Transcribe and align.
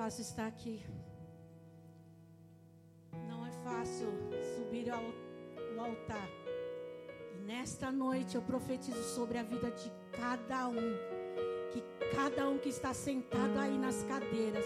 fácil 0.00 0.22
estar 0.22 0.46
aqui. 0.46 0.82
Não 3.28 3.44
é 3.44 3.50
fácil 3.62 4.08
subir 4.56 4.88
ao, 4.88 5.04
ao 5.78 5.90
altar. 5.90 6.26
E 7.34 7.42
nesta 7.42 7.92
noite 7.92 8.34
eu 8.34 8.40
profetizo 8.40 9.02
sobre 9.02 9.36
a 9.36 9.42
vida 9.42 9.70
de 9.70 9.92
cada 10.12 10.68
um. 10.68 10.96
Que 11.70 11.82
cada 12.16 12.48
um 12.48 12.56
que 12.56 12.70
está 12.70 12.94
sentado 12.94 13.58
aí 13.58 13.76
nas 13.76 14.02
cadeiras 14.04 14.64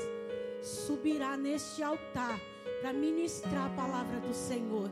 subirá 0.63 1.37
neste 1.37 1.83
altar 1.83 2.39
para 2.81 2.93
ministrar 2.93 3.73
a 3.73 3.75
palavra 3.75 4.21
do 4.21 4.33
Senhor 4.33 4.89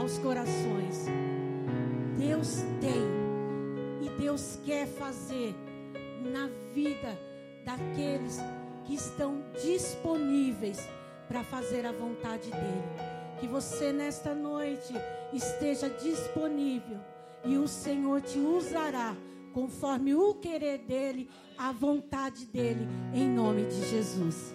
aos 0.00 0.16
corações. 0.20 1.04
Deus 2.16 2.62
tem 2.80 4.06
e 4.06 4.08
Deus 4.18 4.58
quer 4.64 4.86
fazer 4.86 5.54
na 6.32 6.46
vida 6.72 7.18
daqueles 7.66 8.38
que 8.38 8.61
estão 8.88 9.42
disponíveis 9.62 10.78
para 11.28 11.44
fazer 11.44 11.86
a 11.86 11.92
vontade 11.92 12.50
dEle. 12.50 13.12
Que 13.40 13.46
você 13.46 13.92
nesta 13.92 14.34
noite 14.34 14.92
esteja 15.32 15.88
disponível 15.88 16.98
e 17.44 17.56
o 17.56 17.66
Senhor 17.66 18.20
te 18.20 18.38
usará 18.38 19.16
conforme 19.52 20.14
o 20.14 20.34
querer 20.34 20.78
dEle, 20.78 21.28
a 21.58 21.72
vontade 21.72 22.46
dEle, 22.46 22.86
em 23.14 23.28
nome 23.28 23.64
de 23.64 23.88
Jesus. 23.88 24.54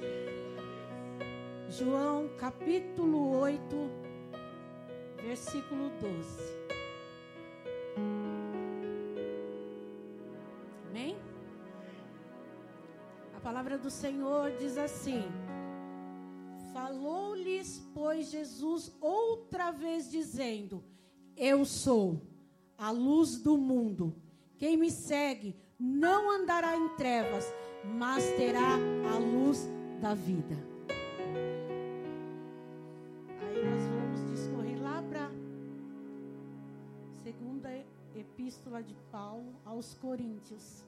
João 1.69 2.29
capítulo 2.37 3.37
8, 3.39 3.59
versículo 5.21 5.91
12. 6.01 6.66
Palavra 13.67 13.77
do 13.77 13.89
Senhor 13.89 14.51
diz 14.57 14.77
assim: 14.77 15.23
Falou-lhes, 16.71 17.85
pois, 17.93 18.31
Jesus 18.31 18.95
outra 19.01 19.71
vez, 19.71 20.09
dizendo: 20.09 20.81
Eu 21.35 21.65
sou 21.65 22.21
a 22.77 22.91
luz 22.91 23.37
do 23.37 23.57
mundo. 23.57 24.15
Quem 24.57 24.77
me 24.77 24.89
segue 24.89 25.53
não 25.77 26.31
andará 26.31 26.77
em 26.77 26.87
trevas, 26.95 27.45
mas 27.83 28.23
terá 28.37 28.75
a 29.13 29.17
luz 29.17 29.67
da 30.01 30.13
vida. 30.13 30.55
Aí 33.41 33.65
nós 33.65 33.83
vamos 33.89 34.31
discorrer 34.31 34.81
lá 34.81 35.03
para 35.09 35.29
segunda 37.21 37.69
epístola 38.15 38.81
de 38.81 38.95
Paulo 39.11 39.53
aos 39.65 39.93
Coríntios. 39.95 40.85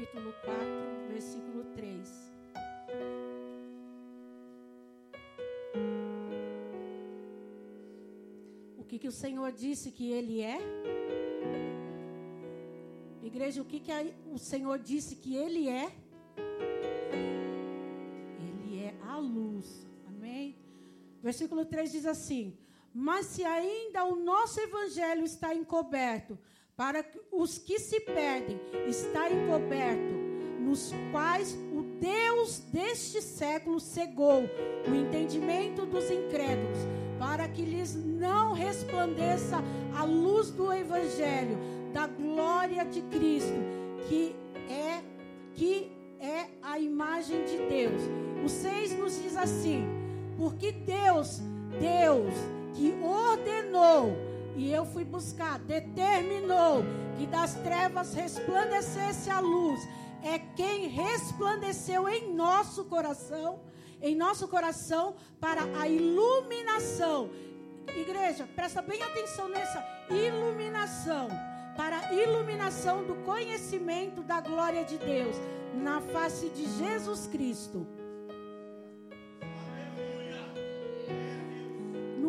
Capítulo 0.00 0.32
4, 0.42 1.08
versículo 1.12 1.64
3. 1.74 2.32
O 8.78 8.84
que, 8.84 8.98
que 8.98 9.08
o 9.08 9.12
Senhor 9.12 9.52
disse 9.52 9.90
que 9.90 10.10
Ele 10.10 10.40
é? 10.40 10.58
Igreja, 13.22 13.60
o 13.60 13.64
que, 13.66 13.78
que 13.78 13.92
o 14.32 14.38
Senhor 14.38 14.78
disse 14.78 15.16
que 15.16 15.36
Ele 15.36 15.68
é? 15.68 15.92
Versículo 21.22 21.66
3 21.66 21.92
diz 21.92 22.06
assim: 22.06 22.56
Mas 22.94 23.26
se 23.26 23.44
ainda 23.44 24.04
o 24.04 24.16
nosso 24.16 24.58
evangelho 24.60 25.24
está 25.24 25.54
encoberto, 25.54 26.38
para 26.80 27.04
os 27.30 27.58
que 27.58 27.78
se 27.78 28.00
perdem, 28.00 28.58
está 28.88 29.30
encoberto, 29.30 30.14
nos 30.58 30.94
quais 31.12 31.52
o 31.74 31.82
Deus 32.00 32.60
deste 32.72 33.20
século 33.20 33.78
cegou 33.78 34.48
o 34.88 34.94
entendimento 34.94 35.84
dos 35.84 36.10
incrédulos, 36.10 36.78
para 37.18 37.46
que 37.48 37.60
lhes 37.66 37.94
não 37.94 38.54
resplandeça 38.54 39.62
a 39.94 40.04
luz 40.04 40.50
do 40.50 40.72
evangelho 40.72 41.58
da 41.92 42.06
glória 42.06 42.82
de 42.86 43.02
Cristo, 43.02 43.60
que 44.08 44.34
é 44.70 45.02
que 45.52 45.92
é 46.18 46.46
a 46.62 46.78
imagem 46.78 47.44
de 47.44 47.58
Deus. 47.58 48.00
O 48.42 48.48
6 48.48 48.98
nos 48.98 49.22
diz 49.22 49.36
assim: 49.36 49.84
porque 50.38 50.72
Deus, 50.72 51.42
Deus 51.78 52.32
que 52.72 52.94
ordenou, 53.04 54.29
e 54.56 54.72
eu 54.72 54.84
fui 54.84 55.04
buscar, 55.04 55.58
determinou 55.58 56.84
que 57.16 57.26
das 57.26 57.54
trevas 57.54 58.14
resplandecesse 58.14 59.30
a 59.30 59.40
luz, 59.40 59.80
é 60.22 60.38
quem 60.38 60.88
resplandeceu 60.88 62.08
em 62.08 62.34
nosso 62.34 62.84
coração, 62.84 63.60
em 64.02 64.14
nosso 64.14 64.48
coração 64.48 65.14
para 65.40 65.62
a 65.78 65.88
iluminação. 65.88 67.30
Igreja, 67.96 68.48
presta 68.54 68.82
bem 68.82 69.02
atenção 69.02 69.48
nessa 69.48 69.84
iluminação, 70.10 71.28
para 71.76 71.98
a 71.98 72.14
iluminação 72.14 73.04
do 73.04 73.14
conhecimento 73.24 74.22
da 74.22 74.40
glória 74.40 74.84
de 74.84 74.98
Deus 74.98 75.36
na 75.74 76.00
face 76.00 76.48
de 76.50 76.66
Jesus 76.78 77.26
Cristo. 77.26 77.86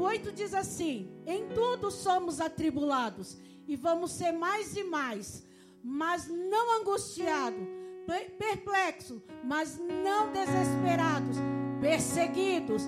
8 0.02 0.32
diz 0.32 0.54
assim: 0.54 1.10
Em 1.26 1.48
tudo 1.50 1.92
somos 1.92 2.42
atribulados 2.42 3.38
e 3.68 3.76
vamos 3.76 4.12
ser 4.12 4.32
mais 4.32 4.76
e 4.76 4.84
mais, 4.84 5.46
mas 5.84 6.28
não 6.28 6.82
angustiados, 6.82 7.62
perplexos, 8.38 9.22
mas 9.44 9.80
não 9.80 10.32
desesperados, 10.32 11.38
perseguidos, 11.80 12.84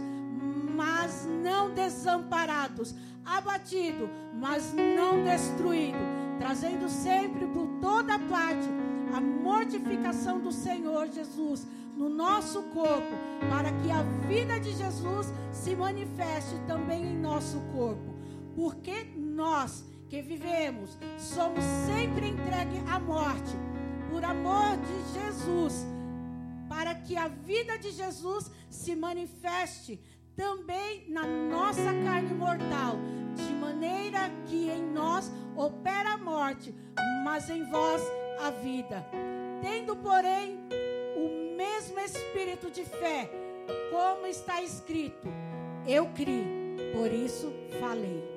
mas 0.76 1.26
não 1.26 1.74
desamparados, 1.74 2.96
abatido, 3.24 4.10
mas 4.34 4.74
não 4.74 5.24
destruído, 5.24 5.98
trazendo 6.40 6.90
sempre 6.90 7.46
por 7.48 7.68
toda 7.80 8.18
parte 8.20 8.68
a 9.16 9.22
mortificação 9.22 10.40
do 10.40 10.52
Senhor 10.52 11.08
Jesus 11.08 11.68
no 12.04 12.10
nosso 12.10 12.62
corpo, 12.64 13.16
para 13.50 13.72
que 13.72 13.90
a 13.90 14.04
vida 14.28 14.60
de 14.60 14.74
Jesus 14.74 15.34
se 15.54 15.74
manifeste 15.74 16.56
também 16.68 17.02
em 17.02 17.18
nosso 17.18 17.62
corpo. 17.72 18.14
Porque 18.54 19.06
nós 19.16 19.86
que 20.10 20.22
vivemos 20.22 20.98
somos 21.18 21.64
sempre 21.86 22.28
entregues 22.28 22.84
à 22.92 23.00
morte, 23.00 23.56
por 24.10 24.24
amor 24.26 24.76
de 24.78 25.14
Jesus, 25.18 25.86
para 26.68 26.94
que 26.94 27.16
a 27.16 27.30
vida 27.30 27.80
de 27.80 27.92
Jesus 27.92 28.52
se 28.70 28.96
manifeste 28.98 29.98
também 30.36 31.10
na 31.10 31.26
nossa 31.26 31.94
carne 32.04 32.34
mortal, 32.34 32.98
de 33.34 33.54
maneira 33.54 34.30
que 34.46 34.70
em 34.70 34.84
nós 34.92 35.32
opera 35.56 36.16
a 36.16 36.18
morte, 36.18 36.76
mas 37.24 37.50
em 37.50 37.64
vós 37.72 38.02
a 38.42 38.50
vida. 38.52 39.06
Tendo, 39.62 39.96
porém, 39.96 40.60
mesmo 41.94 42.18
espírito 42.18 42.70
de 42.70 42.84
fé, 42.84 43.30
como 43.92 44.26
está 44.28 44.62
escrito: 44.62 45.28
Eu 45.88 46.08
criei, 46.08 46.92
por 46.94 47.12
isso 47.12 47.54
falei. 47.80 48.33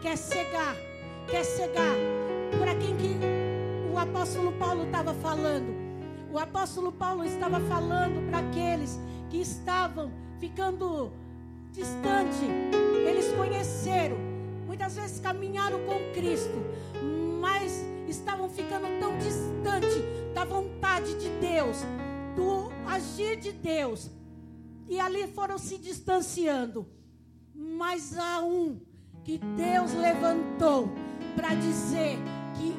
Quer 0.00 0.16
cegar, 0.16 0.76
quer 1.28 1.44
cegar. 1.44 1.94
Para 2.58 2.74
quem 2.74 2.96
que 2.96 3.16
o 3.92 3.98
apóstolo 3.98 4.52
Paulo 4.52 4.84
estava 4.84 5.14
falando? 5.14 5.74
O 6.32 6.38
apóstolo 6.38 6.92
Paulo 6.92 7.24
estava 7.24 7.60
falando 7.60 8.28
para 8.28 8.38
aqueles 8.38 8.98
que 9.28 9.40
estavam 9.40 10.10
ficando 10.38 11.12
distante. 11.72 12.44
Eles 13.06 13.32
conheceram, 13.32 14.16
muitas 14.66 14.96
vezes 14.96 15.20
caminharam 15.20 15.78
com 15.84 16.12
Cristo, 16.12 16.56
mas 17.40 17.84
estavam 18.08 18.48
ficando 18.48 18.86
tão 19.00 19.16
distante 19.18 20.02
da 20.34 20.44
vontade 20.44 21.14
de 21.14 21.28
Deus, 21.40 21.78
do 22.36 22.70
agir 22.86 23.36
de 23.36 23.52
Deus. 23.52 24.10
E 24.88 24.98
ali 24.98 25.26
foram 25.28 25.58
se 25.58 25.78
distanciando. 25.78 26.86
Mas 27.54 28.16
há 28.16 28.42
um 28.42 28.80
que 29.24 29.38
Deus 29.38 29.92
levantou 29.92 30.90
para 31.36 31.54
dizer 31.54 32.18
que 32.54 32.74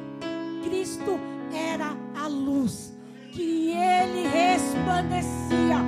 Cristo 0.68 1.18
era 1.52 1.96
a 2.20 2.26
luz, 2.26 2.92
que 3.32 3.70
ele 3.70 4.26
resplandecia, 4.28 5.78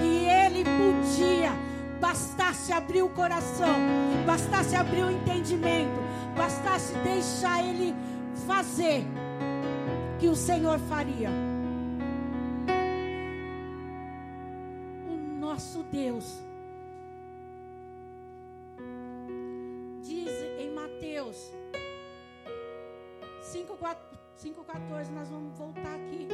que 0.00 0.24
ele 0.26 0.64
podia, 0.64 1.52
bastasse 2.00 2.72
abrir 2.72 3.02
o 3.02 3.08
coração, 3.08 3.74
bastasse 4.26 4.76
abrir 4.76 5.04
o 5.04 5.10
entendimento, 5.10 6.00
bastasse 6.36 6.94
deixar 6.98 7.64
ele 7.64 7.94
fazer, 8.46 9.04
que 10.18 10.28
o 10.28 10.36
Senhor 10.36 10.78
faria. 10.80 11.30
O 15.08 15.38
nosso 15.40 15.82
Deus 15.84 16.42
5,14, 23.54 25.10
nós 25.12 25.30
vamos 25.30 25.56
voltar 25.56 25.94
aqui, 25.94 26.26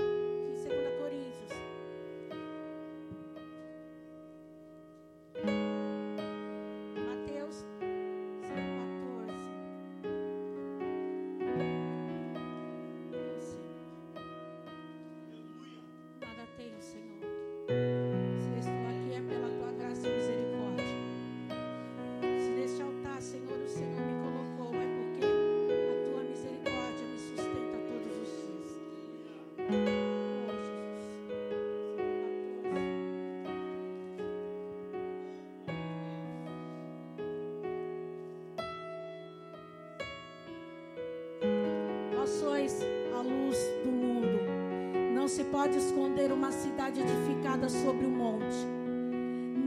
pode 45.50 45.76
esconder 45.78 46.32
uma 46.32 46.52
cidade 46.52 47.00
edificada 47.00 47.68
sobre 47.68 48.06
um 48.06 48.10
monte, 48.10 48.56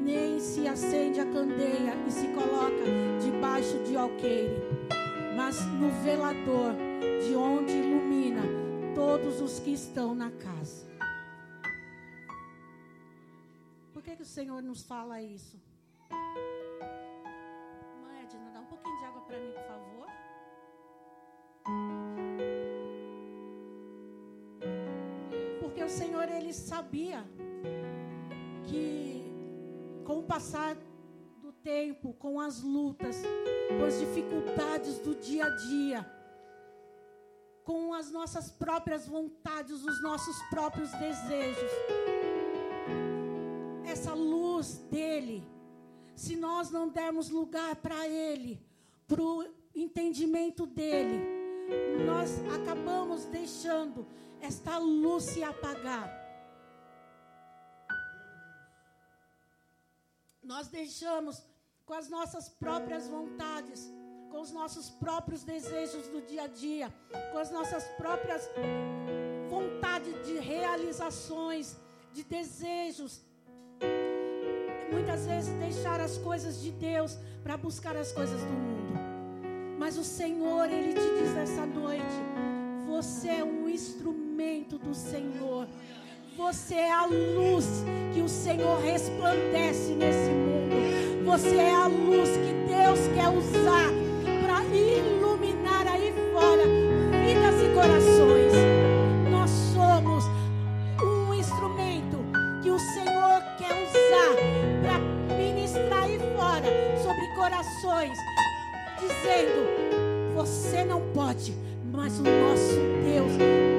nem 0.04 0.40
se 0.40 0.68
acende 0.68 1.20
a 1.20 1.26
candeia 1.26 1.96
e 2.08 2.12
se 2.12 2.28
coloca 2.30 2.84
debaixo 3.22 3.78
de 3.84 3.96
alqueire, 3.96 4.56
mas 5.36 5.64
no 5.66 5.90
velador, 6.04 6.74
de 7.26 7.36
onde 7.36 7.74
ilumina 7.74 8.44
todos 8.96 9.42
os 9.42 9.60
que 9.60 9.72
estão 9.72 10.16
na 10.16 10.32
casa. 10.32 10.88
Por 13.94 14.02
que, 14.02 14.16
que 14.16 14.24
o 14.24 14.26
Senhor 14.26 14.62
nos 14.62 14.84
fala 14.84 15.22
isso? 15.22 15.58
Sabia 26.94 27.26
que 28.66 29.26
com 30.06 30.20
o 30.20 30.24
passar 30.24 30.78
do 31.42 31.52
tempo, 31.52 32.14
com 32.14 32.40
as 32.40 32.62
lutas, 32.62 33.18
com 33.68 33.84
as 33.84 34.00
dificuldades 34.00 35.00
do 35.00 35.16
dia 35.16 35.46
a 35.46 35.50
dia, 35.50 36.12
com 37.64 37.96
as 37.96 38.12
nossas 38.12 38.52
próprias 38.52 39.08
vontades, 39.08 39.84
os 39.84 40.04
nossos 40.04 40.40
próprios 40.52 40.92
desejos, 40.92 41.72
essa 43.88 44.14
luz 44.14 44.78
dele, 44.92 45.44
se 46.16 46.36
nós 46.36 46.70
não 46.70 46.90
dermos 46.90 47.28
lugar 47.30 47.76
para 47.78 48.08
ele, 48.08 48.62
para 49.08 49.20
o 49.20 49.48
entendimento 49.74 50.68
dele, 50.68 51.20
nós 52.06 52.30
acabamos 52.54 53.26
deixando 53.26 54.06
esta 54.40 54.78
luz 54.78 55.24
se 55.24 55.44
apagar. 55.44 56.23
Nós 60.44 60.68
deixamos 60.68 61.42
com 61.86 61.94
as 61.94 62.10
nossas 62.10 62.50
próprias 62.50 63.08
vontades, 63.08 63.92
com 64.30 64.42
os 64.42 64.52
nossos 64.52 64.90
próprios 64.90 65.44
desejos 65.44 66.08
do 66.08 66.22
dia 66.22 66.44
a 66.44 66.48
dia, 66.48 66.94
com 67.32 67.38
as 67.38 67.50
nossas 67.50 67.86
próprias 67.96 68.50
vontades 69.50 70.14
de 70.26 70.40
realizações, 70.40 71.78
de 72.12 72.24
desejos. 72.24 73.22
Muitas 74.92 75.26
vezes 75.26 75.54
deixar 75.60 76.02
as 76.02 76.18
coisas 76.18 76.62
de 76.62 76.72
Deus 76.72 77.18
para 77.42 77.56
buscar 77.56 77.96
as 77.96 78.12
coisas 78.12 78.42
do 78.42 78.54
mundo. 78.68 78.94
Mas 79.80 79.98
o 79.98 80.04
Senhor, 80.04 80.70
Ele 80.70 80.94
te 80.94 81.10
diz 81.20 81.34
nessa 81.34 81.66
noite: 81.66 82.16
você 82.86 83.30
é 83.30 83.44
um 83.44 83.70
instrumento 83.70 84.78
do 84.78 84.94
Senhor. 84.94 85.68
Você 86.38 86.74
é 86.74 86.92
a 86.92 87.06
luz 87.06 87.84
que 88.12 88.22
o 88.22 88.28
Senhor 88.28 88.82
resplandece 88.82 89.92
nesse 89.92 90.32
mundo. 90.32 91.26
Você 91.26 91.56
é 91.56 91.76
a 91.76 91.86
luz 91.86 92.30
que 92.30 92.54
Deus 92.68 93.00
quer 93.14 93.30
usar 93.30 93.92
para 94.44 94.64
iluminar 94.76 95.88
aí 95.88 96.12
fora 96.34 96.64
vidas 97.24 97.62
e 97.62 97.74
corações. 97.76 98.54
Nós 99.30 99.50
somos 99.74 100.26
um 101.04 101.34
instrumento 101.36 102.18
que 102.64 102.72
o 102.72 102.80
Senhor 102.80 103.44
quer 103.60 103.74
usar 103.84 104.36
para 104.82 105.36
ministrar 105.38 106.04
aí 106.04 106.18
fora 106.36 106.68
sobre 107.04 107.28
corações, 107.36 108.18
dizendo: 109.00 110.34
Você 110.36 110.84
não 110.84 111.00
pode, 111.14 111.56
mas 111.92 112.18
o 112.18 112.24
nosso 112.24 112.80
Deus 113.04 113.34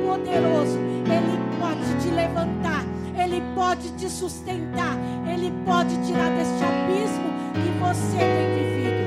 poderoso, 0.06 0.78
Ele 0.78 1.43
pode 1.60 2.02
te 2.02 2.10
levantar, 2.10 2.84
Ele 3.16 3.40
pode 3.54 3.92
te 3.96 4.08
sustentar, 4.08 4.96
Ele 5.32 5.52
pode 5.64 5.94
tirar 6.06 6.30
deste 6.30 6.64
abismo 6.64 7.28
que 7.54 7.70
você 7.78 8.18
tem 8.18 8.48
vivido. 8.54 9.04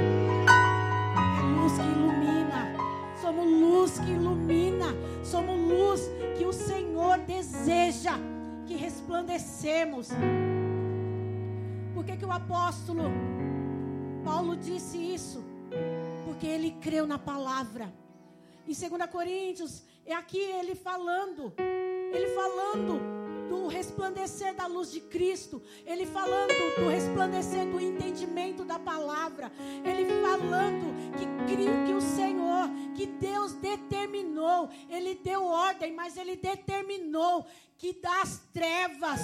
É 1.38 1.60
luz 1.60 1.74
que 1.74 1.88
ilumina, 1.88 2.74
somos 3.22 3.46
luz 3.46 4.00
que 4.00 4.12
ilumina, 4.12 4.86
somos 5.24 5.60
luz 5.60 6.10
que 6.38 6.46
o 6.46 6.54
Senhor 6.54 7.20
deseja 7.20 8.14
que 8.66 8.76
resplandecemos. 8.76 10.10
Por 11.94 12.04
que, 12.06 12.18
que 12.18 12.26
o 12.26 12.32
apóstolo 12.32 13.04
Paulo 14.24 14.56
disse 14.56 14.98
isso? 14.98 15.44
Porque 16.26 16.46
ele 16.46 16.72
creu 16.82 17.08
na 17.08 17.18
palavra. 17.18 17.92
Em 18.68 18.74
2 18.74 19.10
Coríntios, 19.10 19.84
é 20.06 20.14
aqui 20.14 20.40
ele 20.40 20.76
falando 20.76 21.54
ele 22.14 22.28
falando 22.28 23.18
do 23.50 23.68
resplandecer 23.68 24.54
da 24.54 24.68
luz 24.68 24.92
de 24.92 25.00
Cristo, 25.00 25.62
ele 25.86 26.06
falando 26.06 26.54
do 26.78 26.90
resplandecer 26.90 27.66
do 27.66 27.80
entendimento 27.80 28.64
da 28.66 28.78
palavra, 28.78 29.52
ele 29.84 30.06
falando 30.22 30.94
que, 31.18 31.86
que 31.86 31.94
o 31.94 32.02
Senhor, 32.02 32.70
que 32.96 33.06
Deus 33.06 33.54
determinou, 33.54 34.70
ele 34.90 35.16
deu 35.16 35.46
ordem, 35.46 35.94
mas 35.94 36.18
ele 36.18 36.36
determinou 36.36 37.46
que 37.78 37.94
das 37.94 38.42
trevas, 38.54 39.22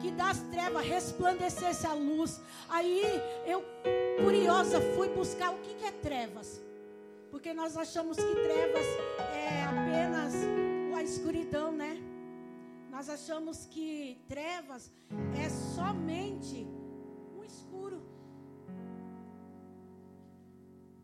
que 0.00 0.10
das 0.10 0.40
trevas 0.50 0.84
resplandecesse 0.84 1.86
a 1.86 1.94
luz. 1.94 2.40
Aí 2.68 3.02
eu, 3.46 3.64
curiosa, 4.22 4.80
fui 4.94 5.08
buscar 5.08 5.50
o 5.52 5.58
que, 5.58 5.74
que 5.74 5.84
é 5.84 5.92
trevas, 5.92 6.60
porque 7.30 7.54
nós 7.54 7.76
achamos 7.76 8.16
que 8.16 8.34
trevas 8.34 8.86
é 9.32 9.64
apenas 9.64 10.34
a 10.94 11.02
escuridão, 11.02 11.72
né? 11.72 11.91
Nós 13.02 13.10
achamos 13.20 13.66
que 13.66 14.22
trevas 14.28 14.92
é 15.36 15.48
somente 15.74 16.64
um 17.36 17.42
escuro. 17.42 18.00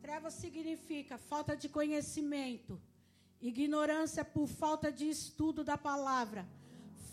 Trevas 0.01 0.35
significa 0.35 1.19
falta 1.19 1.57
de 1.57 1.69
conhecimento, 1.69 2.81
ignorância 3.41 4.25
por 4.25 4.47
falta 4.47 4.93
de 4.93 5.09
estudo 5.09 5.65
da 5.65 5.77
palavra, 5.77 6.49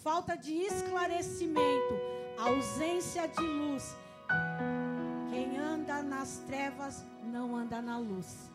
falta 0.04 0.36
de 0.36 0.54
esclarecimento, 0.54 1.96
ausência 2.38 3.28
de 3.28 3.42
luz. 3.42 3.86
Quem 5.32 5.58
anda 5.58 6.04
nas 6.04 6.38
trevas 6.46 7.04
não 7.24 7.56
anda 7.56 7.82
na 7.82 7.98
luz. 7.98 8.55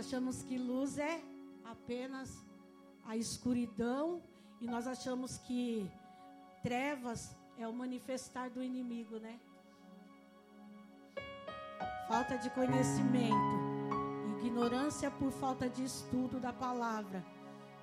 Achamos 0.00 0.42
que 0.42 0.56
luz 0.56 0.96
é 0.96 1.20
apenas 1.62 2.42
a 3.04 3.18
escuridão 3.18 4.22
e 4.58 4.66
nós 4.66 4.86
achamos 4.86 5.36
que 5.36 5.90
trevas 6.62 7.36
é 7.58 7.68
o 7.68 7.72
manifestar 7.72 8.48
do 8.48 8.62
inimigo, 8.62 9.18
né? 9.18 9.38
Falta 12.08 12.38
de 12.38 12.48
conhecimento, 12.50 13.56
ignorância 14.42 15.10
por 15.10 15.30
falta 15.32 15.68
de 15.68 15.84
estudo 15.84 16.40
da 16.40 16.52
palavra, 16.52 17.22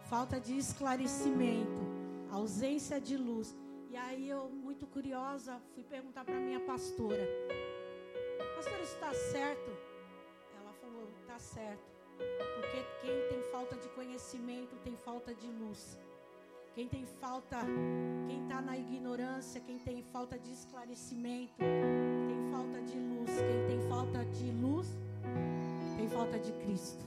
falta 0.10 0.40
de 0.40 0.58
esclarecimento, 0.58 1.84
ausência 2.32 3.00
de 3.00 3.16
luz. 3.16 3.56
E 3.92 3.96
aí 3.96 4.28
eu, 4.28 4.50
muito 4.50 4.88
curiosa, 4.88 5.62
fui 5.76 5.84
perguntar 5.84 6.26
para 6.26 6.40
minha 6.40 6.60
pastora: 6.62 7.28
Pastora, 8.56 8.82
isso 8.82 8.96
está 8.96 9.14
certo? 9.14 9.70
Ela 10.60 10.74
falou: 10.82 11.08
Está 11.22 11.38
certo. 11.38 11.97
Porque 12.18 12.84
quem 13.02 13.28
tem 13.30 13.42
falta 13.52 13.76
de 13.76 13.88
conhecimento 13.90 14.76
tem 14.84 14.96
falta 14.98 15.34
de 15.34 15.48
luz. 15.48 15.98
Quem 16.78 16.88
tem 16.88 17.08
falta, 17.20 17.58
quem 18.28 18.44
está 18.44 18.62
na 18.62 18.78
ignorância, 18.78 19.60
quem 19.60 19.80
tem 19.80 20.04
falta 20.14 20.38
de 20.38 20.52
esclarecimento, 20.52 21.56
tem 21.58 22.52
falta 22.52 22.80
de 22.84 23.00
luz. 23.00 23.32
Quem 23.32 23.66
tem 23.66 23.90
falta 23.90 24.24
de 24.26 24.52
luz, 24.52 24.88
tem 25.98 26.08
falta 26.08 26.38
de 26.38 26.52
Cristo. 26.52 27.04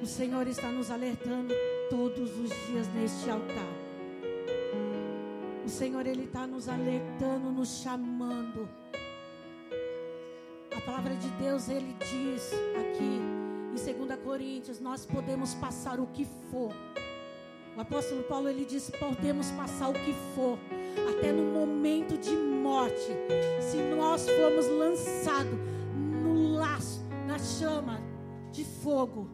O 0.00 0.06
Senhor 0.06 0.46
está 0.46 0.70
nos 0.72 0.90
alertando 0.90 1.54
todos 1.90 2.30
os 2.38 2.48
dias 2.66 2.88
neste 2.94 3.28
altar. 3.28 3.91
O 5.64 5.68
Senhor, 5.68 6.06
Ele 6.06 6.24
está 6.24 6.46
nos 6.46 6.68
alertando, 6.68 7.52
nos 7.52 7.82
chamando. 7.82 8.68
A 10.76 10.80
palavra 10.80 11.14
de 11.14 11.28
Deus, 11.30 11.68
Ele 11.68 11.94
diz 12.00 12.50
aqui 12.80 13.20
em 13.70 13.74
2 13.74 14.20
Coríntios: 14.24 14.80
nós 14.80 15.06
podemos 15.06 15.54
passar 15.54 16.00
o 16.00 16.06
que 16.06 16.26
for. 16.50 16.72
O 17.76 17.80
apóstolo 17.80 18.22
Paulo, 18.24 18.48
ele 18.48 18.64
diz: 18.64 18.90
podemos 18.90 19.50
passar 19.52 19.88
o 19.88 19.92
que 19.92 20.12
for, 20.34 20.58
até 21.10 21.32
no 21.32 21.44
momento 21.52 22.18
de 22.18 22.34
morte. 22.34 23.08
Se 23.60 23.78
nós 23.96 24.28
formos 24.28 24.66
lançados 24.66 25.58
no 26.22 26.54
laço, 26.54 27.02
na 27.26 27.38
chama 27.38 28.00
de 28.50 28.64
fogo, 28.64 29.30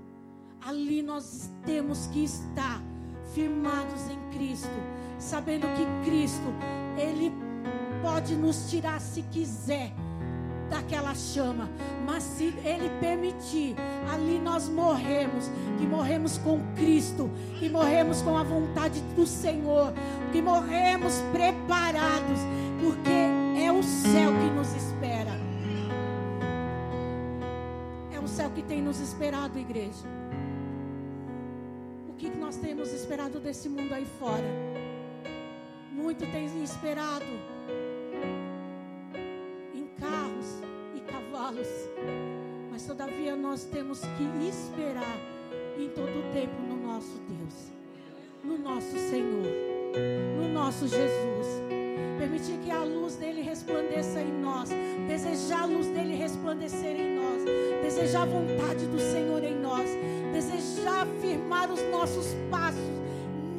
ali 0.61 1.03
nós 1.03 1.51
temos 1.65 2.07
que 2.09 2.23
estar 2.23 2.81
firmados 3.35 4.09
em 4.09 4.31
Cristo 4.37 4.69
sabendo 5.19 5.67
que 5.75 6.09
Cristo, 6.09 6.55
Ele 6.97 7.33
pode 8.03 8.35
nos 8.35 8.71
tirar 8.71 9.01
se 9.01 9.23
quiser 9.23 9.93
daquela 10.69 11.15
chama, 11.15 11.69
mas 12.07 12.23
se 12.23 12.55
Ele 12.65 12.91
permitir, 13.01 13.75
ali 14.13 14.39
nós 14.39 14.69
morremos, 14.69 15.51
que 15.79 15.87
morremos 15.87 16.39
com 16.39 16.61
Cristo, 16.75 17.31
que 17.59 17.69
morremos 17.69 18.23
com 18.23 18.37
a 18.37 18.43
vontade 18.43 19.01
do 19.17 19.27
Senhor, 19.27 19.93
que 20.31 20.43
morremos 20.43 21.15
preparados, 21.33 22.39
porque 22.83 23.11
é 23.63 23.73
o 23.73 23.83
céu 23.83 24.31
que 24.33 24.51
nos 24.55 24.75
espera. 24.75 25.33
É 28.15 28.21
o 28.21 28.29
céu 28.29 28.51
que 28.51 28.63
tem 28.63 28.83
nos 28.83 29.01
esperado, 29.01 29.59
igreja. 29.59 30.07
O 32.09 32.13
que 32.13 32.29
nós 32.29 32.57
temos 32.57 32.93
esperado 32.93 33.41
desse 33.41 33.69
mundo 33.69 33.93
aí 33.95 34.07
fora? 34.19 34.78
Muito 35.99 36.25
tem 36.31 36.47
esperado 36.63 37.27
em 39.75 39.85
carros 40.01 40.63
e 40.95 41.01
cavalos, 41.01 41.67
mas 42.71 42.87
todavia 42.87 43.35
nós 43.35 43.65
temos 43.65 44.01
que 44.01 44.49
esperar 44.49 45.19
em 45.77 45.89
todo 45.89 46.09
o 46.09 46.33
tempo 46.33 46.55
no 46.63 46.77
nosso 46.87 47.21
Deus, 47.29 47.73
no 48.45 48.59
nosso 48.59 48.97
Senhor, 48.97 49.53
no 50.41 50.49
nosso 50.49 50.87
Jesus. 50.87 51.47
Permitir 52.17 52.59
que 52.65 52.71
a 52.71 52.85
luz 52.85 53.17
dele 53.17 53.43
resplandeça 53.43 54.21
em 54.21 54.33
nós, 54.41 54.71
desejar 55.09 55.63
a 55.63 55.67
luz 55.67 55.87
dele 55.89 56.15
resplandecer 56.15 56.97
em 56.97 57.17
nós, 57.17 57.43
desejar 57.83 58.23
a 58.23 58.27
vontade 58.27 58.87
do 58.87 58.99
Senhor 58.99 59.43
em 59.43 59.57
nós, 59.57 59.89
desejar 60.33 61.07
firmar 61.21 61.71
os 61.73 61.83
nossos 61.91 62.35
passos 62.51 63.08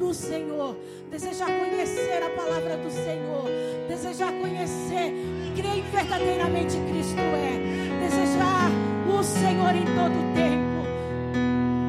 no 0.00 0.14
Senhor, 0.14 0.74
desejar 1.10 1.46
conhecer 1.46 2.22
a 2.22 2.30
palavra 2.30 2.78
do 2.78 2.90
Senhor, 2.90 3.44
desejar 3.86 4.32
conhecer 4.32 5.12
quem 5.54 5.82
verdadeiramente 5.82 6.78
Cristo 6.88 7.20
é, 7.20 8.08
desejar 8.08 8.70
o 9.06 9.22
Senhor 9.22 9.74
em 9.76 9.84
todo 9.84 10.14
o 10.14 10.34
tempo, 10.34 10.80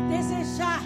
desejar, 0.09 0.83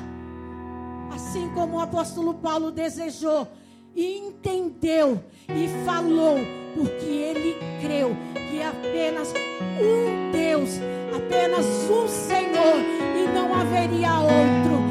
assim 1.16 1.50
como 1.56 1.78
o 1.78 1.82
apóstolo 1.82 2.36
Paulo 2.36 2.70
desejou 2.70 3.48
e 3.96 4.20
entendeu 4.20 5.20
e 5.50 5.68
falou, 5.84 6.38
porque 6.76 7.06
ele 7.06 7.56
creu 7.82 8.16
que 8.52 8.62
apenas 8.62 9.34
um 9.82 10.32
Deus, 10.32 10.80
apenas 11.16 11.66
um 11.90 12.08
Senhor 12.08 12.76
e 13.18 13.34
não 13.34 13.52
haveria 13.52 14.20
outro. 14.20 14.85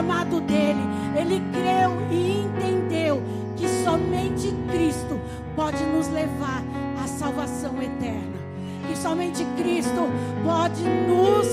Chamado 0.00 0.40
dele. 0.40 0.80
Ele 1.14 1.42
creu 1.52 1.90
e 2.10 2.40
entendeu 2.44 3.22
que 3.56 3.68
somente 3.84 4.50
Cristo 4.70 5.20
pode 5.54 5.84
nos 5.84 6.08
levar 6.08 6.62
à 7.02 7.06
salvação 7.06 7.82
eterna. 7.82 8.40
Que 8.88 8.96
somente 8.96 9.44
Cristo 9.56 10.08
pode 10.42 10.82
nos 10.82 11.46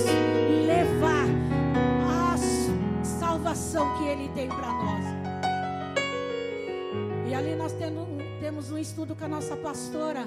levar 0.65 1.27
à 2.09 2.37
salvação 3.03 3.97
que 3.97 4.05
ele 4.05 4.29
tem 4.29 4.47
para 4.47 4.71
nós. 4.71 5.05
E 7.27 7.33
ali 7.33 7.53
nós 7.55 7.75
temos 8.39 8.71
um 8.71 8.77
estudo 8.77 9.13
com 9.13 9.25
a 9.25 9.27
nossa 9.27 9.57
pastora, 9.57 10.25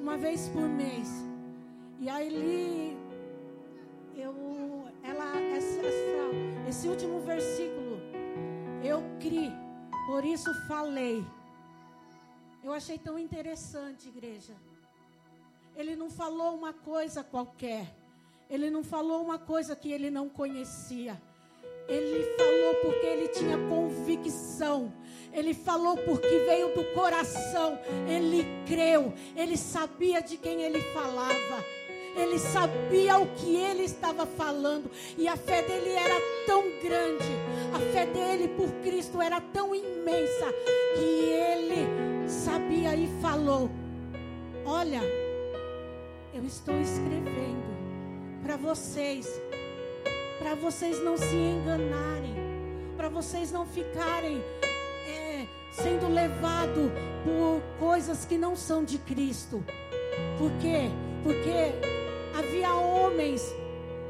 uma 0.00 0.18
vez 0.18 0.48
por 0.48 0.68
mês. 0.68 1.08
E 2.00 2.08
aí 2.08 2.96
eu, 4.16 4.34
ela, 5.04 5.40
essa, 5.56 5.86
essa 5.86 6.11
esse 6.72 6.88
último 6.88 7.20
versículo, 7.20 8.00
eu 8.82 9.02
criei, 9.20 9.52
por 10.06 10.24
isso 10.24 10.50
falei. 10.66 11.22
Eu 12.64 12.72
achei 12.72 12.96
tão 12.96 13.18
interessante, 13.18 14.08
igreja. 14.08 14.54
Ele 15.76 15.94
não 15.94 16.08
falou 16.08 16.54
uma 16.54 16.72
coisa 16.72 17.22
qualquer. 17.22 17.94
Ele 18.48 18.70
não 18.70 18.82
falou 18.82 19.22
uma 19.22 19.38
coisa 19.38 19.76
que 19.76 19.92
ele 19.92 20.10
não 20.10 20.30
conhecia. 20.30 21.20
Ele 21.88 22.24
falou 22.38 22.74
porque 22.76 23.06
ele 23.06 23.28
tinha 23.28 23.58
convicção. 23.68 24.90
Ele 25.30 25.52
falou 25.52 25.98
porque 25.98 26.38
veio 26.48 26.74
do 26.74 26.84
coração. 26.94 27.78
Ele 28.08 28.46
creu. 28.66 29.12
Ele 29.36 29.58
sabia 29.58 30.22
de 30.22 30.38
quem 30.38 30.62
ele 30.62 30.80
falava. 30.94 31.64
Ele 32.14 32.38
sabia 32.38 33.18
o 33.18 33.26
que 33.26 33.56
ele 33.56 33.84
estava 33.84 34.26
falando. 34.26 34.90
E 35.16 35.26
a 35.26 35.36
fé 35.36 35.62
dele 35.62 35.90
era 35.90 36.14
tão 36.46 36.62
grande. 36.82 37.32
A 37.74 37.78
fé 37.92 38.06
dele 38.06 38.48
por 38.48 38.68
Cristo 38.82 39.20
era 39.20 39.40
tão 39.40 39.74
imensa. 39.74 40.52
Que 40.94 41.00
ele 41.00 42.28
sabia 42.28 42.94
e 42.94 43.08
falou: 43.20 43.70
Olha, 44.64 45.00
eu 46.34 46.44
estou 46.44 46.78
escrevendo 46.80 47.72
para 48.42 48.56
vocês. 48.56 49.26
Para 50.38 50.54
vocês 50.54 51.02
não 51.02 51.16
se 51.16 51.34
enganarem. 51.34 52.34
Para 52.96 53.08
vocês 53.08 53.50
não 53.50 53.66
ficarem 53.66 54.42
é, 55.08 55.46
sendo 55.72 56.08
levados 56.08 56.90
por 57.24 57.62
coisas 57.78 58.24
que 58.24 58.36
não 58.36 58.54
são 58.54 58.84
de 58.84 58.98
Cristo. 58.98 59.64
Por 60.38 60.50
quê? 60.60 60.90
Porque 61.22 62.01
havia 62.36 62.74
homens 62.74 63.54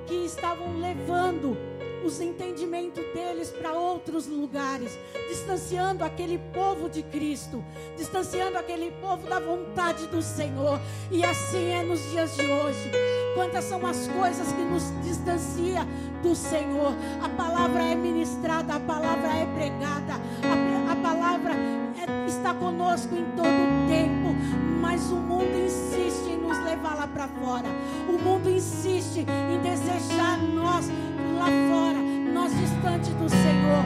que 0.07 0.15
estavam 0.25 0.79
levando 0.79 1.57
os 2.05 2.21
entendimentos 2.21 3.05
deles 3.15 3.51
para 3.51 3.73
outros 3.73 4.27
lugares, 4.27 4.99
distanciando 5.29 6.05
aquele 6.05 6.39
povo 6.53 6.89
de 6.89 7.03
Cristo, 7.03 7.65
distanciando 7.97 8.59
aquele 8.59 8.91
povo 9.01 9.29
da 9.29 9.39
vontade 9.39 10.07
do 10.09 10.21
Senhor. 10.21 10.81
E 11.11 11.25
assim 11.25 11.71
é 11.71 11.83
nos 11.83 12.01
dias 12.11 12.37
de 12.37 12.47
hoje. 12.47 12.91
Quantas 13.35 13.65
são 13.65 13.85
as 13.87 14.09
coisas 14.09 14.53
que 14.53 14.63
nos 14.63 14.83
distancia 15.03 15.87
do 16.23 16.35
Senhor? 16.35 16.93
A 17.23 17.29
palavra 17.29 17.83
é 17.83 17.95
ministrada, 17.95 18.75
a 18.75 18.81
palavra 18.81 19.29
é 19.29 19.47
pregada, 19.47 20.15
a, 20.15 20.93
a 20.93 20.97
palavra 20.97 21.55
é, 21.55 22.27
está 22.27 22.53
conosco 22.53 23.15
em 23.15 23.25
todo 23.37 23.47
o 23.47 23.89
tempo, 23.89 24.22
mas 24.93 25.11
o 25.11 25.17
mundo 25.17 25.57
insiste 25.59 26.29
em 26.29 26.37
nos 26.37 26.59
levar 26.65 26.95
lá 26.95 27.07
para 27.07 27.27
fora. 27.27 27.67
O 28.07 28.19
mundo 28.23 28.51
insiste 28.51 29.21
em 29.21 29.59
desejar 29.63 30.37
nós 30.37 30.87
lá 31.39 31.47
fora 31.71 31.99
nós 32.35 32.53
distante 32.53 33.11
do 33.13 33.27
Senhor. 33.27 33.85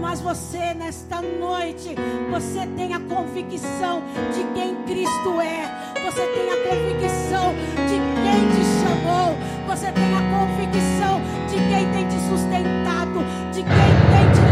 Mas 0.00 0.20
você, 0.20 0.72
nesta 0.74 1.20
noite, 1.20 1.96
você 2.30 2.64
tem 2.76 2.94
a 2.94 3.00
convicção 3.00 4.04
de 4.32 4.44
quem 4.54 4.76
Cristo 4.84 5.40
é. 5.40 5.66
Você 6.04 6.24
tem 6.28 6.48
a 6.48 6.56
convicção 6.68 7.52
de 7.88 7.98
quem 8.22 8.40
te 8.54 8.64
chamou. 8.84 9.36
Você 9.66 9.90
tem 9.90 10.14
a 10.14 10.22
convicção 10.30 11.20
de 11.48 11.56
quem 11.56 11.90
tem 11.90 12.06
te 12.06 12.20
sustentado, 12.28 13.18
de 13.52 13.64
quem 13.64 13.90
tem 14.12 14.32
te 14.32 14.45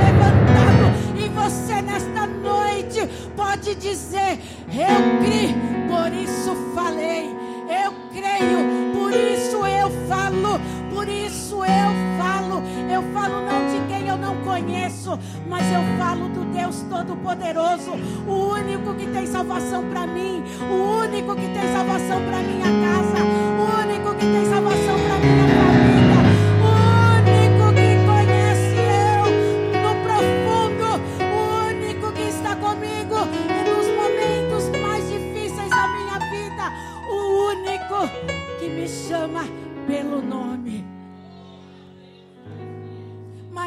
você, 1.34 1.82
nesta 1.82 2.26
noite, 2.26 3.08
pode 3.36 3.74
dizer: 3.74 4.38
Eu 4.68 5.20
criei, 5.22 5.54
por 5.88 6.12
isso 6.12 6.54
falei. 6.74 7.34
Eu 7.64 7.92
creio, 8.12 8.92
por 8.92 9.12
isso 9.12 9.66
eu 9.66 9.90
falo. 10.08 10.60
Por 10.92 11.08
isso 11.08 11.56
eu 11.56 12.18
falo. 12.18 12.62
Eu 12.90 13.02
falo 13.12 13.40
não 13.40 13.66
de 13.68 13.86
quem 13.88 14.08
eu 14.08 14.16
não 14.16 14.36
conheço, 14.42 15.18
mas 15.48 15.62
eu 15.72 15.82
falo 15.98 16.28
do 16.28 16.44
Deus 16.52 16.84
Todo-Poderoso, 16.88 17.92
o 18.26 18.52
único 18.52 18.94
que 18.94 19.06
tem 19.08 19.26
salvação 19.26 19.84
para 19.90 20.06
mim, 20.06 20.42
o 20.70 21.00
único 21.02 21.34
que 21.34 21.48
tem 21.48 21.72
salvação 21.72 22.22
para 22.24 22.38
minha 22.38 22.64
casa, 22.64 23.24
o 23.58 23.82
único 23.82 24.14
que 24.14 24.26
tem 24.26 24.44
salvação 24.46 24.83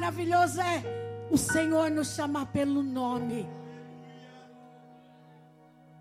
Maravilhoso 0.07 0.61
é 0.61 1.27
o 1.29 1.37
Senhor 1.37 1.91
nos 1.91 2.15
chamar 2.15 2.45
pelo 2.45 2.81
nome. 2.81 3.45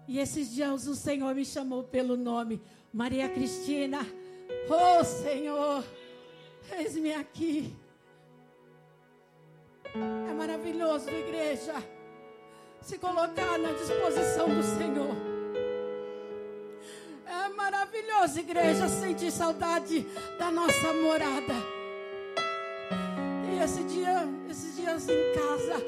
E 0.06 0.20
esses 0.20 0.54
dias 0.54 0.86
o 0.86 0.94
Senhor 0.94 1.34
me 1.34 1.44
chamou 1.44 1.82
pelo 1.82 2.16
nome. 2.16 2.62
Maria 2.92 3.28
Cristina, 3.28 4.06
oh 4.70 5.02
Senhor, 5.02 5.84
eis-me 6.78 7.14
aqui. 7.14 7.76
É 9.92 10.32
maravilhoso, 10.34 11.10
igreja, 11.10 11.75
se 12.80 12.98
colocar 12.98 13.58
na 13.58 13.72
disposição 13.72 14.48
do 14.48 14.62
Senhor. 14.62 15.16
É 17.26 17.48
maravilhoso, 17.48 18.38
igreja, 18.38 18.88
sentir 18.88 19.32
saudade 19.32 20.06
da 20.38 20.52
nossa 20.52 20.92
morada 20.92 21.75
esse 23.58 23.82
dia, 23.84 24.28
esses 24.48 24.76
dias 24.76 25.08
em 25.08 25.32
casa, 25.34 25.82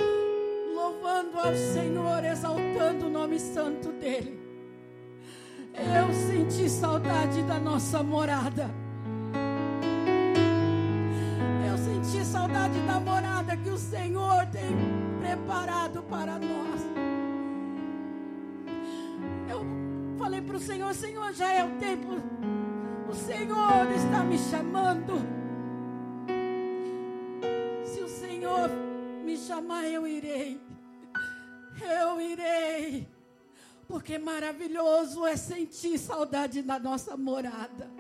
louvando 0.75 1.39
ao 1.39 1.55
Senhor, 1.55 2.25
exaltando 2.25 3.07
o 3.07 3.11
nome 3.11 3.39
santo 3.39 3.93
dEle. 3.93 4.39
Eu 5.75 6.13
senti 6.13 6.69
saudade 6.69 7.43
da 7.43 7.59
nossa 7.59 8.03
morada. 8.03 8.71
Eu 11.71 11.79
senti 11.79 12.25
saudade 12.25 12.79
da 12.81 12.99
morada 12.99 13.57
que 13.57 13.71
o 13.71 13.79
Senhor 13.79 14.47
tem 14.47 14.77
preparado 15.21 16.03
para 16.03 16.39
nós. 16.39 16.81
Eu 19.49 19.65
falei 20.19 20.43
para 20.43 20.57
o 20.57 20.61
Senhor: 20.61 20.93
Senhor, 20.95 21.33
já 21.33 21.53
é 21.53 21.65
o 21.65 21.71
tempo. 21.79 22.21
O 23.09 23.15
Senhor 23.15 23.91
está 23.95 24.25
me 24.25 24.39
chamando. 24.39 25.38
Chamar, 29.59 29.85
eu 29.87 30.07
irei. 30.07 30.61
Eu 31.83 32.21
irei. 32.21 33.09
Porque 33.89 34.17
maravilhoso 34.19 35.27
é 35.27 35.37
sentir 35.37 35.99
saudade 35.99 36.63
da 36.63 36.79
nossa 36.79 37.17
morada. 37.17 37.91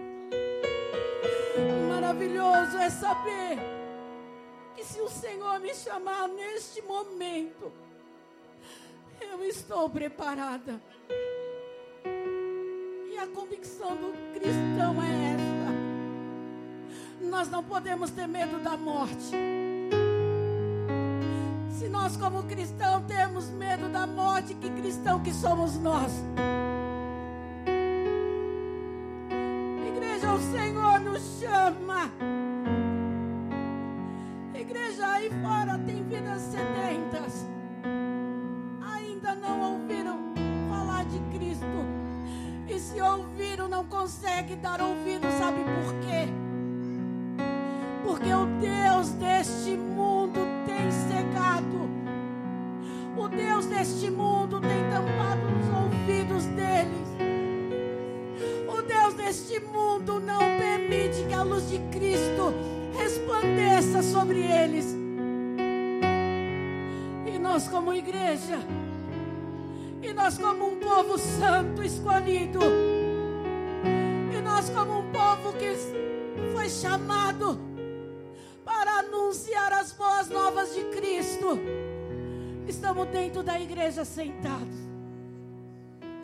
Maravilhoso 1.88 2.78
é 2.78 2.90
saber 2.90 3.58
que 4.76 4.84
se 4.84 5.00
o 5.00 5.08
Senhor 5.08 5.58
me 5.58 5.74
chamar 5.74 6.28
neste 6.28 6.80
momento, 6.82 7.72
eu 9.20 9.42
estou 9.44 9.90
preparada. 9.90 10.80
E 13.10 13.18
a 13.18 13.26
convicção 13.26 13.96
do 13.96 14.12
cristão 14.32 15.02
é 15.02 15.34
essa. 15.34 15.48
Nós 17.28 17.48
não 17.48 17.64
podemos 17.64 18.10
ter 18.12 18.28
medo 18.28 18.60
da 18.60 18.76
morte 18.76 19.34
nós, 21.86 22.16
como 22.16 22.42
cristãos, 22.44 23.04
temos 23.06 23.50
medo 23.50 23.88
da 23.88 24.06
morte, 24.06 24.54
que 24.54 24.70
cristão 24.70 25.20
que 25.20 25.32
somos 25.32 25.78
nós? 25.78 26.10
Igreja, 29.86 30.32
o 30.32 30.40
Senhor 30.40 31.00
nos 31.00 31.38
chama. 31.38 32.10
Igreja, 34.54 35.06
aí 35.06 35.30
fora 35.42 35.78
tem 35.78 36.02
vidas 36.04 36.40
sedentas. 36.40 37.46
Ainda 38.94 39.34
não 39.34 39.74
ouviram 39.74 40.18
falar 40.70 41.04
de 41.04 41.18
Cristo. 41.36 41.66
E 42.66 42.80
se 42.80 43.00
ouviram, 43.00 43.68
não 43.68 43.84
consegue 43.84 44.56
dar 44.56 44.80
ouvido, 44.80 45.30
sabe 45.38 45.58
por 45.62 45.94
quê? 46.00 46.28
Porque 48.04 48.32
o 48.32 48.46
Deus 48.60 49.10
deste 49.10 49.76
mundo 49.76 50.07
cegado. 51.58 51.90
O 53.16 53.28
Deus 53.28 53.66
deste 53.66 54.10
mundo 54.10 54.60
tem 54.60 54.90
tampado 54.90 55.42
os 55.58 55.84
ouvidos 55.84 56.44
deles. 56.46 57.08
O 58.68 58.82
Deus 58.82 59.14
deste 59.14 59.60
mundo 59.60 60.20
não 60.20 60.38
permite 60.38 61.24
que 61.26 61.34
a 61.34 61.42
luz 61.42 61.68
de 61.68 61.78
Cristo 61.90 62.54
resplandeça 62.96 64.02
sobre 64.02 64.40
eles. 64.40 64.96
E 67.26 67.38
nós, 67.38 67.66
como 67.68 67.92
igreja, 67.92 68.58
e 70.00 70.12
nós, 70.12 70.38
como 70.38 70.68
um 70.68 70.76
povo 70.76 71.18
santo 71.18 71.82
escolhido, 71.82 72.60
e 74.32 74.40
nós, 74.40 74.70
como 74.70 75.00
um 75.00 75.10
povo 75.10 75.52
que 75.54 75.74
foi 76.52 76.68
chamado 76.68 77.58
anunciar 79.28 79.74
as 79.74 79.92
boas 79.92 80.30
novas 80.30 80.74
de 80.74 80.84
Cristo. 80.84 81.58
Estamos 82.66 83.06
dentro 83.08 83.42
da 83.42 83.60
igreja 83.60 84.02
sentados, 84.02 84.74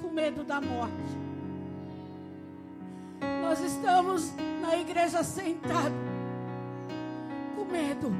com 0.00 0.08
medo 0.08 0.42
da 0.42 0.58
morte. 0.58 0.94
Nós 3.42 3.60
estamos 3.60 4.32
na 4.62 4.78
igreja 4.78 5.22
sentados, 5.22 5.92
com 7.54 7.66
medo 7.66 8.10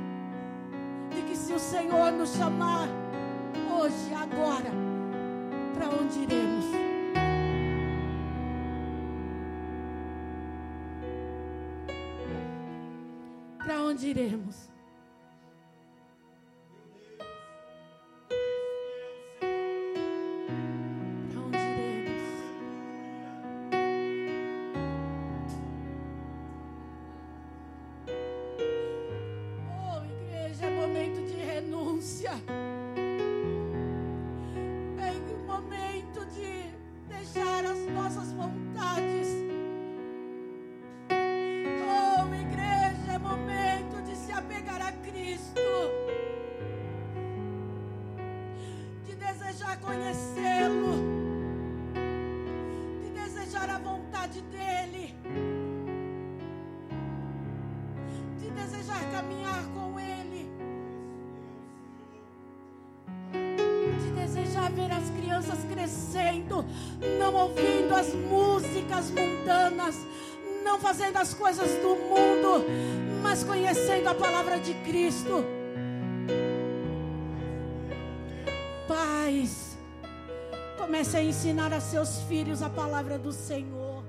de 1.15 1.23
que 1.23 1.35
se 1.35 1.55
o 1.55 1.59
Senhor 1.59 2.13
nos 2.13 2.35
chamar 2.35 2.87
hoje, 3.75 4.13
agora, 4.15 4.71
para 5.73 5.89
onde 5.89 6.19
iremos? 6.19 6.65
Para 13.59 13.83
onde 13.83 14.09
iremos? 14.09 14.74
Ensinar 81.45 81.75
a 81.75 81.81
seus 81.81 82.23
filhos 82.23 82.63
a 82.63 82.71
palavra 82.71 83.19
do 83.19 83.31
Senhor. 83.31 84.03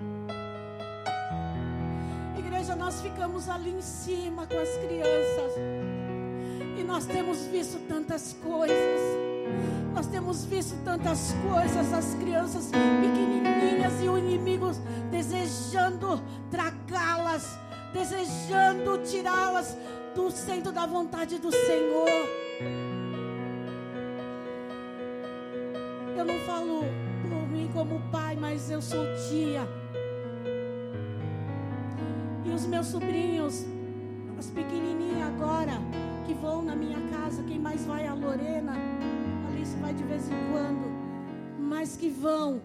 Igreja, 2.37 2.77
nós 2.77 3.01
ficamos 3.01 3.49
ali 3.49 3.71
em 3.71 3.81
cima 3.81 4.47
com 4.47 4.57
as 4.57 4.69
crianças. 4.77 5.51
E 6.79 6.83
nós 6.85 7.05
temos 7.05 7.39
visto 7.47 7.77
tantas 7.89 8.31
coisas. 8.41 9.01
Nós 9.93 10.07
temos 10.07 10.45
visto 10.45 10.81
tantas 10.85 11.35
coisas, 11.51 11.91
as 11.91 12.15
crianças 12.15 12.71
pequenininhas 12.71 14.01
e 14.01 14.07
o 14.07 14.17
inimigo 14.17 14.71
desejando 15.11 16.23
tragá-las, 16.49 17.59
desejando 17.91 18.99
tirá-las 18.99 19.75
do 20.15 20.31
centro 20.31 20.71
da 20.71 20.85
vontade 20.85 21.37
do 21.37 21.51
Senhor. 21.51 22.84
Eu 28.75 28.81
sou 28.81 29.05
tia. 29.29 29.65
E 32.43 32.49
os 32.49 32.65
meus 32.65 32.87
sobrinhos, 32.87 33.65
as 34.37 34.47
pequenininhas 34.47 35.29
agora, 35.29 35.79
que 36.27 36.33
vão 36.33 36.61
na 36.61 36.75
minha 36.75 36.99
casa, 37.09 37.41
quem 37.43 37.57
mais 37.57 37.85
vai? 37.85 38.05
A 38.05 38.13
Lorena, 38.13 38.73
a 38.73 39.47
Alice 39.53 39.77
vai 39.77 39.93
de 39.93 40.03
vez 40.03 40.27
em 40.27 40.51
quando, 40.51 40.91
mas 41.57 41.95
que 41.95 42.09
vão 42.09 42.61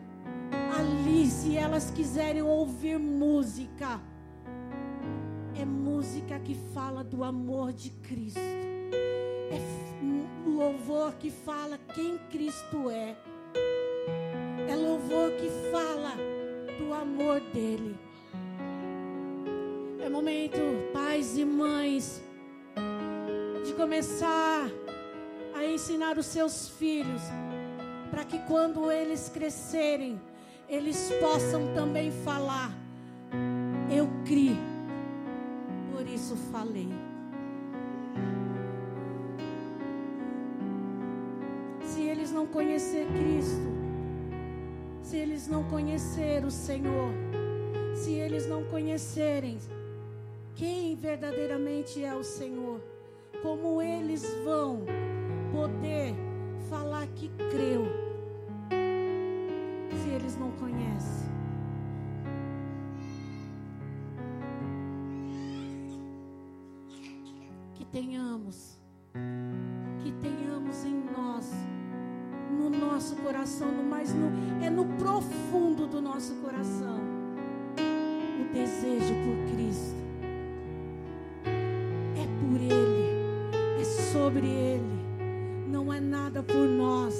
ali, 0.76 1.26
se 1.26 1.56
elas 1.56 1.92
quiserem 1.92 2.42
ouvir 2.42 2.98
música, 2.98 4.00
é 5.54 5.64
música 5.64 6.40
que 6.40 6.56
fala 6.74 7.04
do 7.04 7.22
amor 7.22 7.72
de 7.72 7.90
Cristo, 7.90 8.40
é 8.40 9.60
louvor 10.44 11.14
que 11.14 11.30
fala 11.30 11.78
quem 11.94 12.18
Cristo 12.30 12.90
é, 12.90 13.16
é 14.70 14.76
louvor 14.76 15.32
que 15.32 15.50
fala 15.72 16.12
do 16.78 16.94
amor 16.94 17.40
dele. 17.52 17.96
É 20.00 20.08
momento, 20.08 20.60
pais 20.92 21.36
e 21.36 21.44
mães, 21.44 22.22
de 23.66 23.74
começar 23.74 24.70
a 25.54 25.64
ensinar 25.64 26.16
os 26.18 26.26
seus 26.26 26.68
filhos, 26.68 27.20
para 28.12 28.24
que 28.24 28.38
quando 28.46 28.92
eles 28.92 29.28
crescerem, 29.28 30.20
eles 30.68 31.12
possam 31.20 31.74
também 31.74 32.12
falar: 32.12 32.70
Eu 33.90 34.08
criei, 34.24 34.56
por 35.92 36.06
isso 36.06 36.36
falei. 36.52 36.88
Se 41.82 42.02
eles 42.02 42.30
não 42.30 42.46
conhecer 42.46 43.04
Cristo, 43.08 43.79
se 45.10 45.16
eles 45.16 45.48
não 45.48 45.64
conhecer 45.64 46.44
o 46.44 46.50
Senhor, 46.52 47.12
se 47.96 48.12
eles 48.12 48.46
não 48.46 48.62
conhecerem 48.62 49.58
quem 50.54 50.94
verdadeiramente 50.94 52.04
é 52.04 52.14
o 52.14 52.22
Senhor, 52.22 52.80
como 53.42 53.82
eles 53.82 54.24
vão 54.44 54.84
poder 55.50 56.14
falar 56.68 57.08
que 57.08 57.28
creu, 57.50 57.86
se 60.00 60.10
eles 60.10 60.36
não 60.36 60.52
conhecem? 60.52 61.28
Que 67.74 67.84
tenhamos, 67.86 68.78
que 70.04 70.12
tenhamos 70.22 70.84
em 70.84 71.02
nós, 71.16 71.50
no 72.60 72.68
nosso 72.68 73.16
coração, 73.16 73.68
no 73.72 73.82
mais 73.82 74.12
no, 74.12 74.30
é 74.62 74.68
no 74.68 74.84
profundo 74.98 75.86
do 75.86 76.00
nosso 76.02 76.34
coração, 76.34 77.00
o 78.40 78.52
desejo 78.52 79.14
por 79.24 79.54
Cristo. 79.54 79.96
É 82.16 82.26
por 82.40 82.60
Ele, 82.60 83.80
é 83.80 83.84
sobre 84.12 84.46
Ele. 84.46 85.00
Não 85.68 85.92
é 85.92 86.00
nada 86.00 86.42
por 86.42 86.68
nós, 86.68 87.14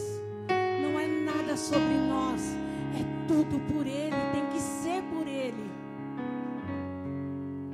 não 0.82 0.98
é 0.98 1.06
nada 1.06 1.56
sobre 1.56 1.96
nós, 2.08 2.42
é 2.98 3.26
tudo 3.26 3.58
por 3.72 3.86
Ele, 3.86 4.14
tem 4.32 4.46
que 4.52 4.60
ser 4.60 5.02
por 5.04 5.26
Ele. 5.26 5.70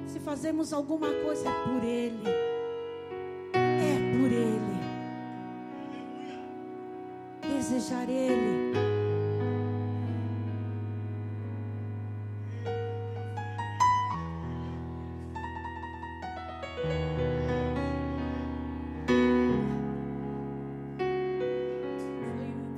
Se 0.06 0.20
fazemos 0.20 0.72
alguma 0.72 1.08
coisa, 1.24 1.48
é 1.48 1.64
por 1.64 1.82
Ele, 1.82 2.22
Desejar 7.68 8.08
Ele. 8.08 8.72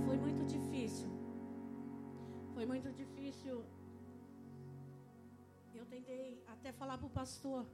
Foi, 0.07 0.17
muito 0.17 0.47
difícil. 0.47 1.11
Foi 2.55 2.65
muito 2.65 2.91
difícil. 2.95 3.63
Eu 5.75 5.85
tentei 5.85 6.43
até 6.47 6.73
falar 6.73 6.97
para 6.97 7.07
o 7.07 7.11
pastor, 7.11 7.67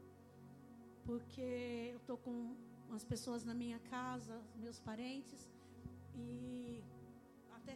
porque 1.04 1.90
eu 1.92 1.98
estou 1.98 2.16
com 2.16 2.56
umas 2.88 3.04
pessoas 3.04 3.44
na 3.44 3.54
minha 3.54 3.78
casa, 3.78 4.42
meus 4.56 4.80
parentes, 4.80 5.48
e 6.16 6.82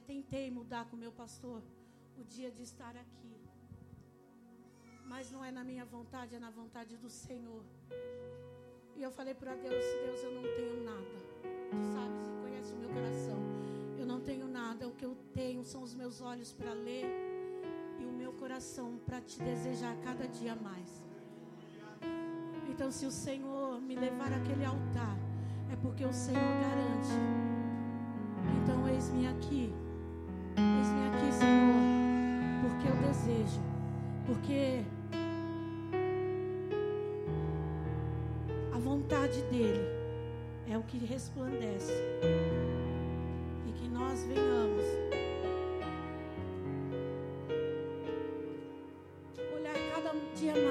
tentei 0.09 0.51
mudar 0.51 0.87
com 0.87 0.97
o 0.97 0.99
meu 0.99 1.12
pastor 1.12 1.62
o 2.16 2.25
dia 2.25 2.51
de 2.51 2.62
estar 2.62 2.94
aqui. 2.97 3.35
Mas 5.05 5.31
não 5.31 5.44
é 5.44 5.51
na 5.51 5.62
minha 5.62 5.85
vontade, 5.85 6.35
é 6.35 6.38
na 6.38 6.51
vontade 6.51 6.97
do 6.97 7.11
Senhor. 7.11 7.62
E 8.97 9.03
eu 9.03 9.11
falei 9.11 9.35
para 9.35 9.55
Deus, 9.55 9.85
Deus, 10.05 10.21
eu 10.23 10.33
não 10.38 10.42
tenho 10.59 10.83
nada. 10.83 11.16
Tu 11.71 11.83
sabe, 11.94 12.14
você 12.21 12.33
conhece 12.42 12.73
o 12.73 12.79
meu 12.79 12.88
coração. 12.88 13.38
Eu 13.99 14.07
não 14.07 14.21
tenho 14.29 14.49
nada. 14.49 14.88
O 14.88 14.94
que 14.99 15.05
eu 15.05 15.14
tenho 15.35 15.62
são 15.62 15.83
os 15.83 15.94
meus 15.94 16.23
olhos 16.23 16.53
para 16.53 16.73
ler 16.73 17.07
e 18.01 18.05
o 18.07 18.12
meu 18.12 18.33
coração 18.33 18.99
para 19.05 19.21
te 19.21 19.38
desejar 19.40 19.94
cada 20.07 20.27
dia 20.27 20.57
mais. 20.57 20.90
Então, 22.71 22.90
se 22.90 23.05
o 23.05 23.11
Senhor 23.11 23.79
me 23.81 23.94
levar 23.94 24.33
àquele 24.33 24.64
altar, 24.64 25.16
é 25.71 25.77
porque 25.77 26.05
o 26.05 26.12
Senhor 26.12 26.53
garante. 26.66 27.14
Então, 28.62 28.88
eis-me 28.88 29.27
aqui. 29.27 29.88
Porque 32.79 32.88
eu 32.93 32.97
desejo. 33.09 33.61
Porque 34.25 34.85
a 38.73 38.79
vontade 38.79 39.43
dEle 39.51 39.81
é 40.71 40.79
o 40.79 40.83
que 40.83 40.99
resplandece. 40.99 41.93
E 43.67 43.73
que 43.73 43.88
nós 43.88 44.23
venhamos 44.23 44.85
olhar 49.57 49.75
cada 49.93 50.12
dia 50.37 50.53
mais 50.53 50.68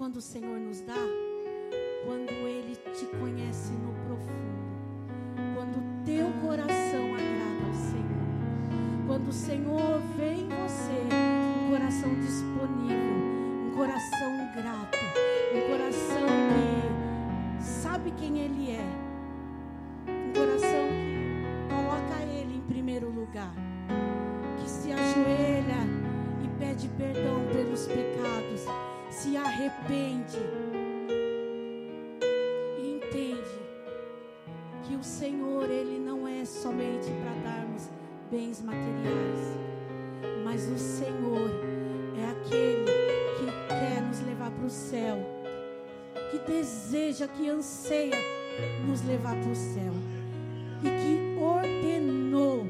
quando 0.00 0.16
o 0.16 0.20
Senhor 0.22 0.58
nos 0.58 0.80
dá? 0.80 0.94
Quando 2.06 2.30
ele 2.30 2.74
te 2.74 3.04
conhece 3.18 3.72
no 3.72 3.92
profundo. 4.06 4.56
Quando 5.54 5.76
o 5.76 6.04
teu 6.06 6.26
coração 6.40 7.14
agrada 7.14 7.66
ao 7.66 7.74
Senhor. 7.74 9.06
Quando 9.06 9.28
o 9.28 9.32
Senhor 9.32 10.00
vê 10.16 10.30
em 10.36 10.48
você 10.48 11.02
um 11.66 11.70
coração 11.70 12.14
disponível, 12.18 13.12
um 13.66 13.72
coração 13.76 14.39
que 47.36 47.48
anseia 47.48 48.16
nos 48.86 49.02
levar 49.02 49.34
para 49.36 49.50
o 49.50 49.54
céu 49.54 49.92
e 50.82 50.88
que 50.88 51.42
ordenou 51.42 52.66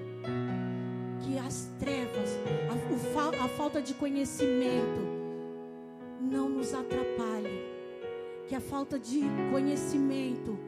que 1.22 1.38
as 1.38 1.70
trevas, 1.78 2.38
a, 2.68 3.44
a 3.44 3.48
falta 3.48 3.80
de 3.80 3.94
conhecimento, 3.94 5.00
não 6.20 6.48
nos 6.48 6.74
atrapalhe, 6.74 7.66
que 8.48 8.54
a 8.54 8.60
falta 8.60 8.98
de 8.98 9.20
conhecimento 9.50 10.58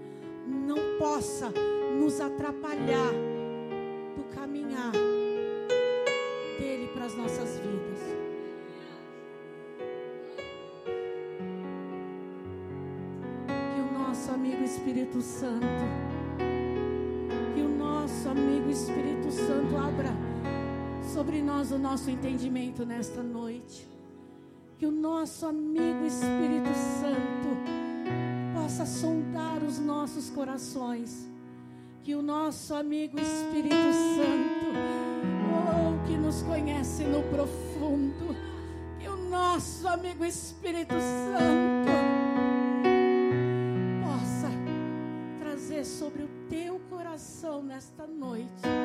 não 0.47 0.99
possa 0.99 1.53
nos 1.99 2.21
atrapalhar 2.21 3.13
do 4.17 4.25
caminhar 4.35 4.93
dele 6.59 6.89
para 6.95 7.07
as 7.07 7.15
nossas 7.15 7.59
vidas. 7.59 7.82
Nosso 14.23 14.35
amigo 14.35 14.63
Espírito 14.63 15.21
Santo, 15.21 15.67
que 17.57 17.61
o 17.61 17.69
nosso 17.69 18.29
amigo 18.29 18.71
Espírito 18.71 19.33
Santo 19.33 19.77
abra 19.77 20.11
sobre 21.13 21.43
nós 21.43 21.73
o 21.73 21.79
nosso 21.79 22.09
entendimento 22.09 22.87
nesta 22.87 23.21
noite. 23.21 23.89
Que 24.79 24.87
o 24.87 24.93
nosso 24.93 25.45
amigo 25.45 26.07
Espírito 26.07 26.73
Santo 27.01 27.49
possa 28.55 28.87
sondar 28.87 29.61
os 29.65 29.81
nossos 29.81 30.31
corações. 30.31 31.29
Que 32.05 32.15
o 32.15 32.23
nosso 32.23 32.77
amigo 32.77 33.19
Espírito 33.19 33.75
Santo, 33.75 34.67
oh, 35.51 36.07
que 36.07 36.17
nos 36.17 36.43
conhece 36.43 37.03
no 37.03 37.25
profundo, 37.25 38.37
que 39.01 39.09
o 39.09 39.17
nosso 39.17 39.89
amigo 39.89 40.25
Espírito 40.25 40.95
Santo 40.95 41.82
coração 47.23 47.63
nesta 47.63 48.05
noite 48.05 48.82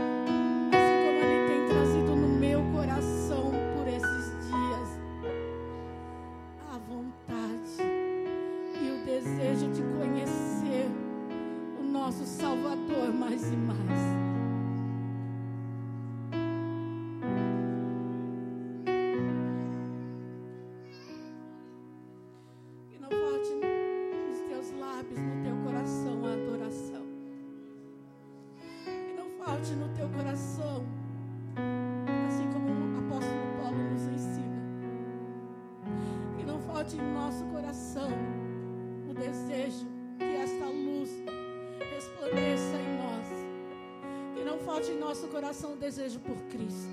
desejo 45.88 46.20
por 46.20 46.36
Cristo. 46.50 46.92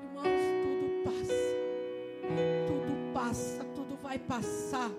Irmãos, 0.00 0.24
tudo 0.62 1.04
passa. 1.04 1.34
Tudo 2.66 3.12
passa, 3.12 3.64
tudo 3.74 3.96
vai 3.96 4.18
passar. 4.18 4.90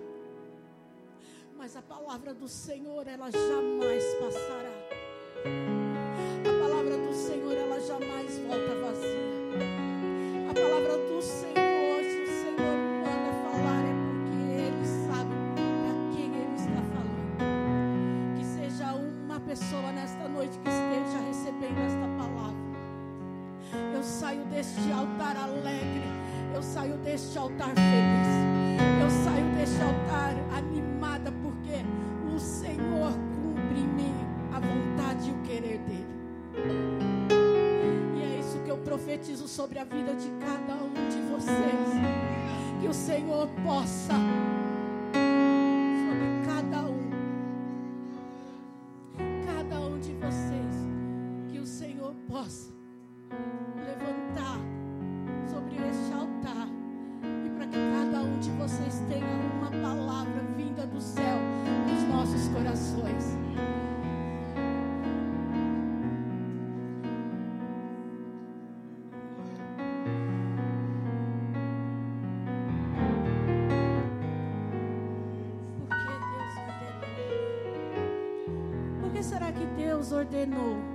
Mas 1.56 1.76
a 1.76 1.82
palavra 1.82 2.34
do 2.34 2.46
Senhor, 2.48 3.06
ela 3.08 3.30
jamais 3.30 4.04
passará. 4.20 4.69
Deste 24.50 24.92
altar 24.92 25.36
alegre. 25.36 26.02
Eu 26.54 26.62
saio 26.62 26.96
deste 26.98 27.38
altar 27.38 27.68
feliz. 27.68 28.28
Eu 29.02 29.10
saio 29.24 29.44
deste 29.56 29.80
altar 29.82 30.34
animada 30.56 31.32
porque 31.42 31.84
o 32.34 32.38
Senhor 32.38 33.12
cumpre 33.12 33.80
em 33.80 33.86
mim 33.86 34.14
a 34.52 34.58
vontade 34.58 35.30
e 35.30 35.32
o 35.32 35.42
querer 35.42 35.78
dele. 35.78 36.06
E 38.16 38.22
é 38.22 38.40
isso 38.40 38.58
que 38.64 38.70
eu 38.70 38.78
profetizo 38.78 39.46
sobre 39.46 39.78
a 39.78 39.84
vida 39.84 40.14
de 40.14 40.28
cada 40.44 40.74
um 40.82 40.92
de 41.08 41.20
vocês. 41.30 42.80
Que 42.80 42.88
o 42.88 42.94
Senhor 42.94 43.48
possa 43.62 44.14
ordenou. 80.08 80.89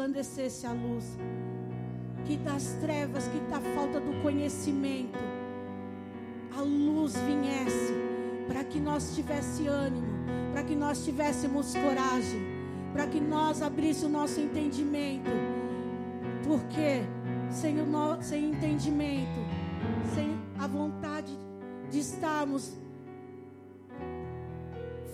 Resplandecesse 0.00 0.66
a 0.66 0.72
luz. 0.72 1.04
Que 2.24 2.36
das 2.38 2.72
trevas, 2.80 3.26
que 3.28 3.38
da 3.50 3.60
falta 3.60 4.00
do 4.00 4.22
conhecimento, 4.22 5.18
a 6.56 6.62
luz 6.62 7.14
viesse 7.16 7.92
para 8.46 8.64
que 8.64 8.80
nós 8.80 9.14
tivesse 9.14 9.66
ânimo, 9.66 10.06
para 10.52 10.62
que 10.64 10.74
nós 10.74 11.04
tivéssemos 11.04 11.74
coragem, 11.74 12.40
para 12.92 13.06
que 13.06 13.20
nós 13.20 13.62
abrisse 13.62 14.04
o 14.04 14.08
nosso 14.08 14.40
entendimento. 14.40 15.30
Porque 16.44 17.02
sem, 17.50 17.80
o 17.80 17.86
no, 17.86 18.22
sem 18.22 18.50
entendimento, 18.50 19.40
sem 20.14 20.38
a 20.58 20.66
vontade 20.66 21.36
de 21.90 21.98
estarmos 21.98 22.76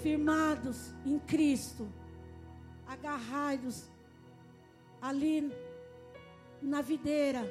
firmados 0.02 0.94
em 1.04 1.18
Cristo, 1.18 1.88
agarrados 2.86 3.95
ali 5.00 5.52
na 6.60 6.80
videira, 6.80 7.42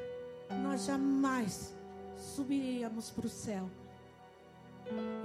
nós 0.64 0.86
jamais 0.86 1.74
subiríamos 2.16 3.10
para 3.10 3.26
o 3.26 3.30
céu. 3.30 3.70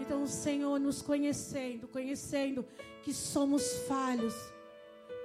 Então, 0.01 0.23
o 0.23 0.29
Senhor 0.29 0.79
nos 0.79 1.03
conhecendo, 1.03 1.87
conhecendo 1.89 2.65
que 3.03 3.13
somos 3.13 3.75
falhos, 3.87 4.35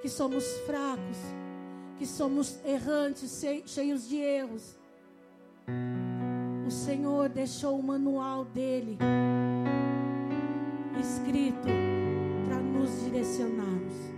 que 0.02 0.10
somos 0.10 0.46
fracos, 0.66 1.18
que 1.98 2.06
somos 2.06 2.60
errantes, 2.66 3.42
cheios 3.66 4.08
de 4.08 4.18
erros. 4.18 4.76
O 6.68 6.72
Senhor 6.72 7.30
deixou 7.30 7.80
o 7.80 7.84
manual 7.84 8.44
dele 8.46 8.98
escrito 11.00 11.68
para 12.48 12.58
nos 12.58 13.04
direcionarmos. 13.04 14.15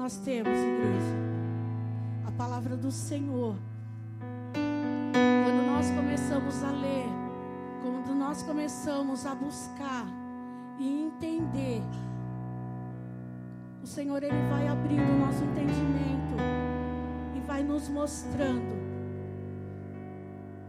Nós 0.00 0.16
temos, 0.16 0.48
igreja, 0.48 1.14
a 2.26 2.30
palavra 2.32 2.74
do 2.74 2.90
Senhor. 2.90 3.54
Quando 5.44 5.66
nós 5.66 5.90
começamos 5.90 6.64
a 6.64 6.70
ler, 6.70 7.04
quando 7.82 8.14
nós 8.14 8.42
começamos 8.42 9.26
a 9.26 9.34
buscar 9.34 10.06
e 10.78 11.02
entender, 11.02 11.82
o 13.82 13.86
Senhor 13.86 14.22
ele 14.22 14.40
vai 14.48 14.68
abrindo 14.68 15.02
o 15.02 15.18
nosso 15.18 15.44
entendimento 15.44 16.34
e 17.36 17.40
vai 17.40 17.62
nos 17.62 17.86
mostrando 17.90 18.80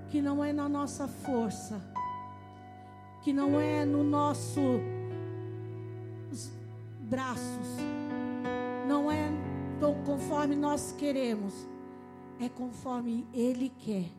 que 0.09 0.21
não 0.21 0.43
é 0.43 0.51
na 0.51 0.67
nossa 0.67 1.07
força, 1.07 1.81
que 3.23 3.31
não 3.31 3.57
é 3.57 3.85
no 3.85 4.03
nosso 4.03 4.59
braços, 7.09 7.77
não 8.91 9.09
é 9.09 9.31
conforme 10.05 10.53
nós 10.53 10.93
queremos, 10.97 11.65
é 12.41 12.49
conforme 12.49 13.25
Ele 13.33 13.69
quer, 13.69 14.11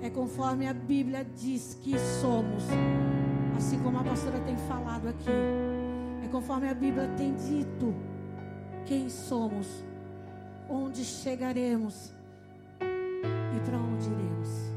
é 0.00 0.08
conforme 0.08 0.68
a 0.68 0.72
Bíblia 0.72 1.24
diz 1.24 1.76
que 1.82 1.98
somos, 1.98 2.62
assim 3.58 3.80
como 3.80 3.98
a 3.98 4.04
pastora 4.04 4.38
tem 4.40 4.56
falado 4.56 5.08
aqui, 5.08 5.28
é 6.24 6.28
conforme 6.28 6.68
a 6.68 6.74
Bíblia 6.74 7.08
tem 7.16 7.34
dito 7.34 7.92
quem 8.84 9.10
somos, 9.10 9.84
onde 10.70 11.04
chegaremos 11.04 12.14
e 12.80 13.60
para 13.68 13.76
onde 13.76 14.08
iremos. 14.08 14.75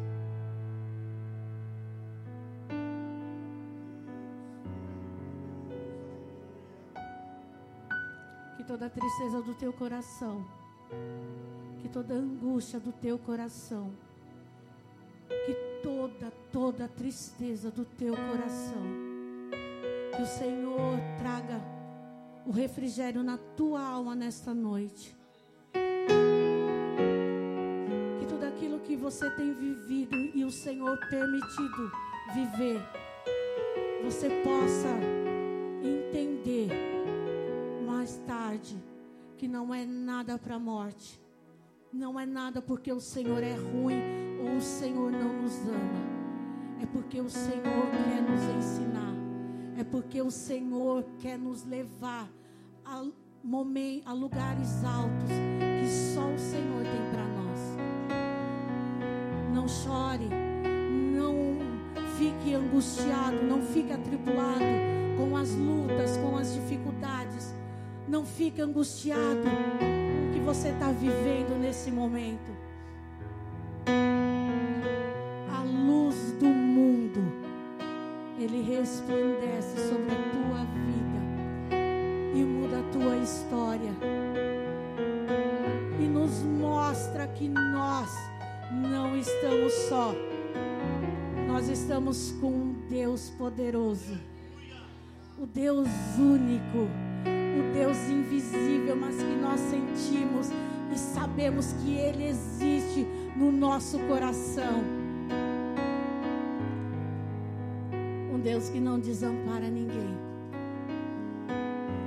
Toda 8.70 8.88
tristeza 8.88 9.42
do 9.42 9.56
teu 9.56 9.74
coração, 9.74 10.46
que 11.82 11.90
toda 11.90 12.14
angústia 12.14 12.80
do 12.80 12.92
teu 12.92 13.18
coração, 13.18 13.92
que 15.28 15.56
toda, 15.82 16.32
toda 16.52 16.88
tristeza 16.88 17.72
do 17.72 17.84
teu 17.84 18.14
coração, 18.14 18.84
que 20.16 20.22
o 20.22 20.26
Senhor 20.28 21.00
traga 21.18 21.60
o 22.46 22.52
refrigério 22.52 23.24
na 23.24 23.40
tua 23.40 23.82
alma 23.82 24.16
nesta 24.16 24.54
noite. 24.54 25.18
que 28.86 28.96
você 28.96 29.30
tem 29.32 29.54
vivido 29.54 30.16
e 30.34 30.44
o 30.44 30.50
Senhor 30.50 30.98
permitido 31.12 31.92
viver, 32.34 32.82
você 34.04 34.30
possa 34.44 34.90
entender 35.84 36.89
tarde 38.60 38.78
que 39.38 39.48
não 39.48 39.74
é 39.74 39.86
nada 39.86 40.38
para 40.38 40.56
a 40.56 40.60
morte, 40.60 41.22
não 41.94 42.20
é 42.20 42.26
nada 42.26 42.62
porque 42.62 42.92
o 42.92 43.00
Senhor 43.00 43.42
é 43.42 43.56
ruim 43.56 44.02
ou 44.42 44.58
o 44.58 44.62
Senhor 44.62 45.12
não 45.12 45.42
nos 45.42 45.58
ama, 45.60 46.82
é 46.82 46.86
porque 46.86 47.22
o 47.22 47.30
Senhor 47.30 47.64
quer 47.64 48.22
nos 48.22 48.44
ensinar, 48.58 49.16
é 49.78 49.84
porque 49.86 50.22
o 50.22 50.30
Senhor 50.30 51.06
quer 51.20 51.40
nos 51.40 51.64
levar 51.64 52.28
a, 52.84 53.02
a 54.06 54.14
lugares 54.14 54.84
altos 54.84 55.32
que 55.80 55.90
só 56.14 56.28
o 56.30 56.38
Senhor 56.38 56.84
tem 56.84 57.12
para 57.12 57.26
nós. 57.26 57.60
Não 59.56 59.68
chore, 59.70 60.28
não 61.16 61.34
fique 62.18 62.54
angustiado, 62.54 63.42
não 63.42 63.62
fique 63.62 63.94
atribulado 63.94 64.66
com 65.18 65.38
as 65.38 65.56
lutas, 65.56 66.18
com 66.18 66.36
as 66.36 66.54
dificuldades. 66.54 67.19
Não 68.10 68.26
fique 68.26 68.60
angustiado 68.60 69.44
com 69.78 70.30
o 70.30 70.34
que 70.34 70.40
você 70.40 70.70
está 70.70 70.92
vivendo 70.92 71.56
nesse 71.62 71.92
momento. 71.92 72.52
A 75.48 75.64
luz 75.64 76.32
do 76.40 76.48
mundo, 76.48 77.22
ele 78.40 78.64
resplandece 78.64 79.90
sobre 79.90 80.12
a 80.12 80.32
tua 80.32 80.66
vida 80.74 81.20
e 82.34 82.44
muda 82.44 82.80
a 82.80 82.92
tua 82.92 83.16
história. 83.18 83.92
E 86.00 86.08
nos 86.08 86.42
mostra 86.42 87.28
que 87.28 87.48
nós 87.48 88.10
não 88.72 89.16
estamos 89.16 89.72
só. 89.88 90.16
Nós 91.48 91.70
estamos 91.70 92.32
com 92.42 92.48
um 92.48 92.74
Deus 92.90 93.30
poderoso, 93.38 94.18
o 95.42 95.48
Deus 95.48 95.88
único, 96.18 96.80
o 96.80 97.74
Deus 97.74 97.98
invisível, 98.10 98.94
mas 98.94 99.16
que 99.16 99.36
nós 99.38 99.60
sentimos 99.62 100.50
e 100.94 100.98
sabemos 100.98 101.72
que 101.74 101.96
Ele 101.96 102.28
existe 102.28 103.08
no 103.38 103.50
nosso 103.50 103.98
coração. 104.00 104.84
Um 108.34 108.40
Deus 108.42 108.70
que 108.70 108.82
não 108.82 109.00
desampara 109.00 109.70
ninguém. 109.70 110.18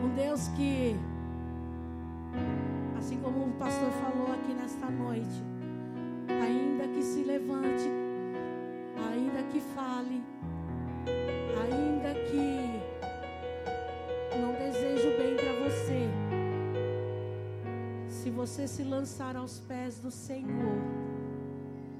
Um 0.04 0.14
Deus 0.14 0.48
que, 0.48 0.94
assim 2.98 3.16
como 3.18 3.46
o 3.46 3.52
pastor 3.52 3.90
falou 3.92 4.30
aqui 4.34 4.52
nesta 4.52 4.90
noite, 4.90 5.42
ainda 6.28 6.86
que 6.88 7.02
se 7.02 7.24
levante, 7.24 7.88
ainda 9.10 9.42
que 9.44 9.60
fale, 9.74 10.22
ainda 11.62 12.14
que 12.30 12.61
se 18.22 18.30
você 18.30 18.68
se 18.68 18.84
lançar 18.84 19.34
aos 19.34 19.58
pés 19.58 19.98
do 19.98 20.08
Senhor, 20.08 20.78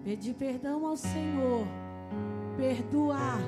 pedir 0.05 0.35
perdão 0.35 0.87
ao 0.87 0.97
Senhor, 0.97 1.67
perdoar, 2.57 3.41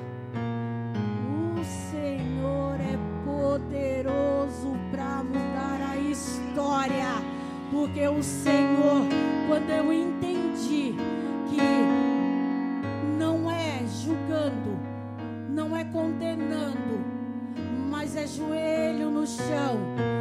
o 1.57 1.63
Senhor 1.63 2.75
é 2.81 2.97
poderoso 3.23 4.73
para 4.91 5.23
mudar 5.23 5.89
a 5.89 5.95
história, 5.95 7.13
porque 7.71 8.05
o 8.09 8.21
Senhor, 8.21 9.07
quando 9.47 9.69
eu 9.69 9.93
entendi 9.93 10.95
que 11.49 13.17
não 13.17 13.49
é 13.49 13.85
julgando, 14.03 14.77
não 15.49 15.77
é 15.77 15.85
condenando, 15.85 16.99
mas 17.89 18.17
é 18.17 18.27
joelho 18.27 19.09
no 19.11 19.25
chão. 19.25 20.14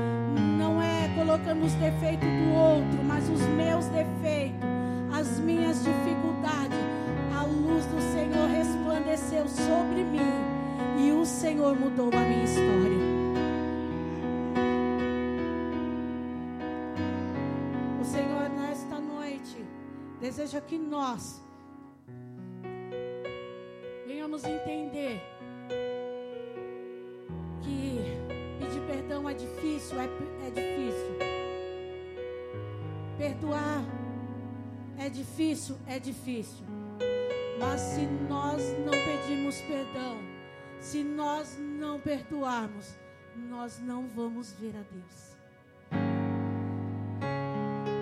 Colocando 1.35 1.67
os 1.67 1.73
defeitos 1.75 2.29
do 2.29 2.55
outro, 2.55 3.03
mas 3.03 3.29
os 3.29 3.41
meus 3.41 3.87
defeitos, 3.87 4.69
as 5.13 5.41
minhas 5.41 5.83
dificuldades. 5.83 6.79
A 7.37 7.43
luz 7.43 7.85
do 7.87 8.01
Senhor 8.13 8.49
resplandeceu 8.49 9.49
sobre 9.49 10.05
mim 10.05 10.21
e 11.05 11.11
o 11.11 11.27
Senhor 11.27 11.75
mudou 11.75 12.07
a 12.07 12.21
minha 12.21 12.45
história. 12.45 13.15
deseja 20.21 20.61
que 20.61 20.79
nós 20.79 21.43
venhamos 24.07 24.45
entender 24.45 25.21
que 27.61 28.14
é 29.29 29.35
difícil, 29.35 29.99
é, 30.01 30.05
é 30.47 30.51
difícil. 30.51 31.19
Perdoar 33.19 33.85
é 34.99 35.09
difícil, 35.09 35.77
é 35.87 35.99
difícil. 35.99 36.65
Mas 37.59 37.81
se 37.81 38.07
nós 38.29 38.63
não 38.85 38.93
pedirmos 38.93 39.61
perdão, 39.63 40.19
se 40.81 41.03
nós 41.03 41.59
não 41.59 42.01
perdoarmos, 42.01 42.97
nós 43.37 43.81
não 43.81 44.07
vamos 44.09 44.53
ver 44.53 44.75
a 44.77 44.83
Deus. 44.93 45.37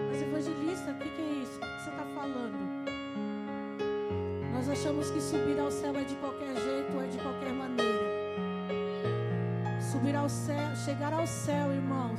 Mas 0.09 0.23
evangelista, 0.23 0.91
o 0.91 0.99
que, 0.99 1.09
que 1.11 1.23
é 1.23 1.43
isso? 1.43 1.73
falando. 2.23 2.57
Nós 4.53 4.68
achamos 4.68 5.11
que 5.11 5.20
subir 5.20 5.59
ao 5.59 5.70
céu 5.70 5.97
é 5.97 6.05
de 6.05 6.14
qualquer 6.16 6.55
jeito, 6.55 7.01
é 7.01 7.07
de 7.09 7.18
qualquer 7.18 7.53
maneira. 7.53 7.91
Subir 9.93 10.16
ao 10.16 10.28
céu, 10.28 10.74
chegar 10.86 11.12
ao 11.12 11.26
céu, 11.26 11.70
irmãos, 11.70 12.18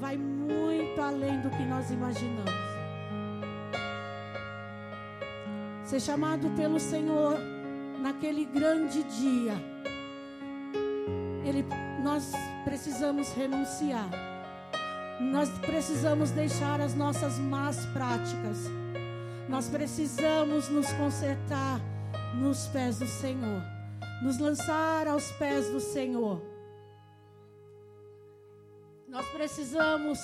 vai 0.00 0.16
muito 0.16 1.00
além 1.02 1.40
do 1.40 1.50
que 1.50 1.64
nós 1.64 1.90
imaginamos. 1.90 2.54
ser 5.84 6.00
chamado 6.00 6.48
pelo 6.50 6.78
Senhor 6.78 7.36
naquele 8.00 8.44
grande 8.44 9.02
dia, 9.02 9.54
ele, 11.44 11.64
nós 12.02 12.32
precisamos 12.64 13.32
renunciar. 13.32 14.08
Nós 15.20 15.48
precisamos 15.58 16.30
deixar 16.30 16.80
as 16.80 16.94
nossas 16.94 17.38
más 17.40 17.84
práticas. 17.86 18.70
Nós 19.48 19.68
precisamos 19.68 20.68
nos 20.68 20.92
consertar 20.92 21.80
nos 22.36 22.66
pés 22.68 22.98
do 22.98 23.06
Senhor, 23.06 23.62
nos 24.22 24.38
lançar 24.38 25.08
aos 25.08 25.30
pés 25.32 25.68
do 25.70 25.80
Senhor. 25.80 26.53
Nós 29.14 29.28
precisamos 29.28 30.18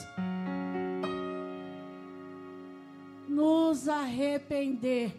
nos 3.28 3.86
arrepender. 3.86 5.12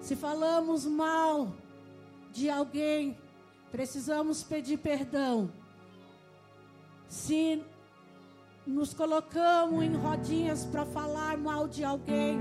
Se 0.00 0.16
falamos 0.16 0.84
mal 0.84 1.54
de 2.32 2.50
alguém, 2.50 3.16
precisamos 3.70 4.42
pedir 4.42 4.78
perdão. 4.78 5.52
Se 7.06 7.62
nos 8.66 8.92
colocamos 8.92 9.84
em 9.84 9.94
rodinhas 9.94 10.64
para 10.64 10.84
falar 10.84 11.38
mal 11.38 11.68
de 11.68 11.84
alguém, 11.84 12.40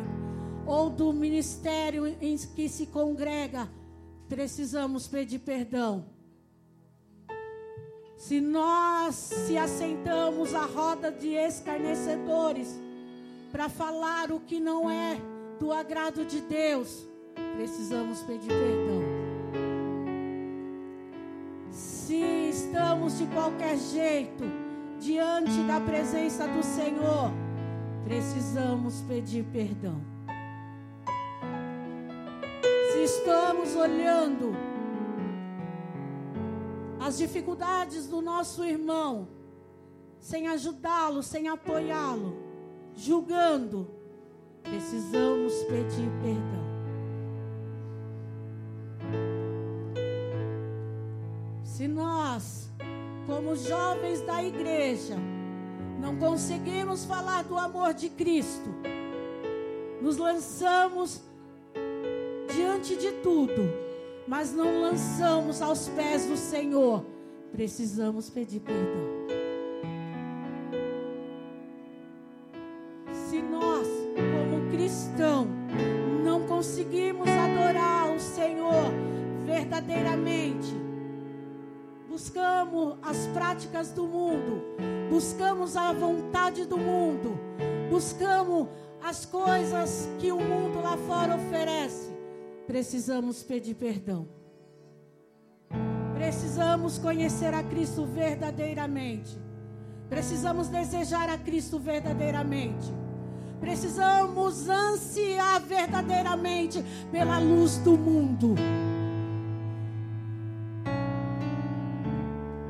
ou 0.66 0.90
do 0.90 1.14
ministério 1.14 2.08
em 2.08 2.36
que 2.56 2.68
se 2.68 2.88
congrega, 2.88 3.70
precisamos 4.28 5.08
pedir 5.08 5.38
perdão. 5.38 6.08
Se 8.24 8.40
nós 8.40 9.16
se 9.16 9.58
assentamos 9.58 10.56
à 10.56 10.64
roda 10.64 11.12
de 11.12 11.34
escarnecedores 11.34 12.80
para 13.52 13.68
falar 13.68 14.32
o 14.32 14.40
que 14.40 14.62
não 14.62 14.90
é 14.90 15.18
do 15.60 15.74
agrado 15.74 16.24
de 16.24 16.40
Deus, 16.40 17.06
precisamos 17.58 18.22
pedir 18.22 18.48
perdão. 18.48 19.04
Se 21.70 22.16
estamos 22.50 23.18
de 23.18 23.26
qualquer 23.26 23.78
jeito 23.78 24.46
diante 25.02 25.62
da 25.64 25.82
presença 25.82 26.48
do 26.48 26.64
Senhor, 26.64 27.30
precisamos 28.06 29.02
pedir 29.02 29.44
perdão. 29.52 30.00
Se 32.94 33.04
estamos 33.04 33.76
olhando 33.76 34.73
as 37.04 37.18
dificuldades 37.18 38.08
do 38.08 38.22
nosso 38.22 38.64
irmão, 38.64 39.28
sem 40.22 40.47
ajudá-lo, 40.47 41.22
sem 41.22 41.49
apoiá-lo, 41.49 42.34
julgando, 42.95 43.89
precisamos 44.64 45.54
pedir 45.64 46.10
perdão. 46.22 46.64
Se 51.66 51.89
nós, 51.89 52.70
como 53.28 53.54
jovens 53.54 54.22
da 54.22 54.41
igreja, 54.41 55.18
não 55.99 56.16
conseguimos 56.16 57.04
falar 57.04 57.43
do 57.43 57.58
amor 57.58 57.93
de 57.93 58.10
Cristo, 58.10 58.70
nos 60.01 60.16
lançamos 60.16 61.22
diante 62.56 62.95
de 62.95 63.12
tudo 63.22 63.83
mas 64.28 64.54
não 64.54 64.82
lançamos 64.82 65.62
aos 65.62 65.90
pés 65.90 66.26
do 66.26 66.38
Senhor, 66.38 67.06
precisamos 67.52 68.30
pedir 68.30 68.62
perdão. 68.62 69.14
Se 73.12 73.42
nós, 73.42 73.88
como 74.16 74.72
cristão, 74.72 75.48
não 76.24 76.42
conseguimos 76.48 77.28
adorar 77.28 78.14
o 78.14 78.20
Senhor 78.20 78.92
verdadeiramente, 79.46 80.74
buscamos 82.08 82.96
as 83.02 83.28
práticas 83.28 83.92
do 83.92 84.08
mundo, 84.08 84.64
buscamos 85.10 85.76
a 85.76 85.92
vontade 85.92 86.66
do 86.66 86.78
mundo, 86.78 87.38
buscamos 87.90 88.68
as 89.04 89.26
coisas 89.26 90.08
que 90.18 90.32
o 90.32 90.40
mundo 90.40 90.82
lá 90.82 90.96
fora 90.96 91.36
oferece 91.36 92.12
precisamos 92.68 93.43
pedir 93.43 93.76
perdão. 93.76 94.28
Precisamos 96.14 96.97
conhecer 96.97 97.53
a 97.53 97.64
Cristo 97.64 98.05
verdadeiramente. 98.05 99.38
Precisamos 100.09 100.68
desejar 100.68 101.30
a 101.30 101.38
Cristo 101.38 101.80
verdadeiramente. 101.80 102.91
Precisamos 103.59 104.68
ansiar 104.70 105.61
verdadeiramente 105.61 106.84
pela 107.11 107.39
luz 107.39 107.78
do 107.78 107.97
mundo. 107.97 108.55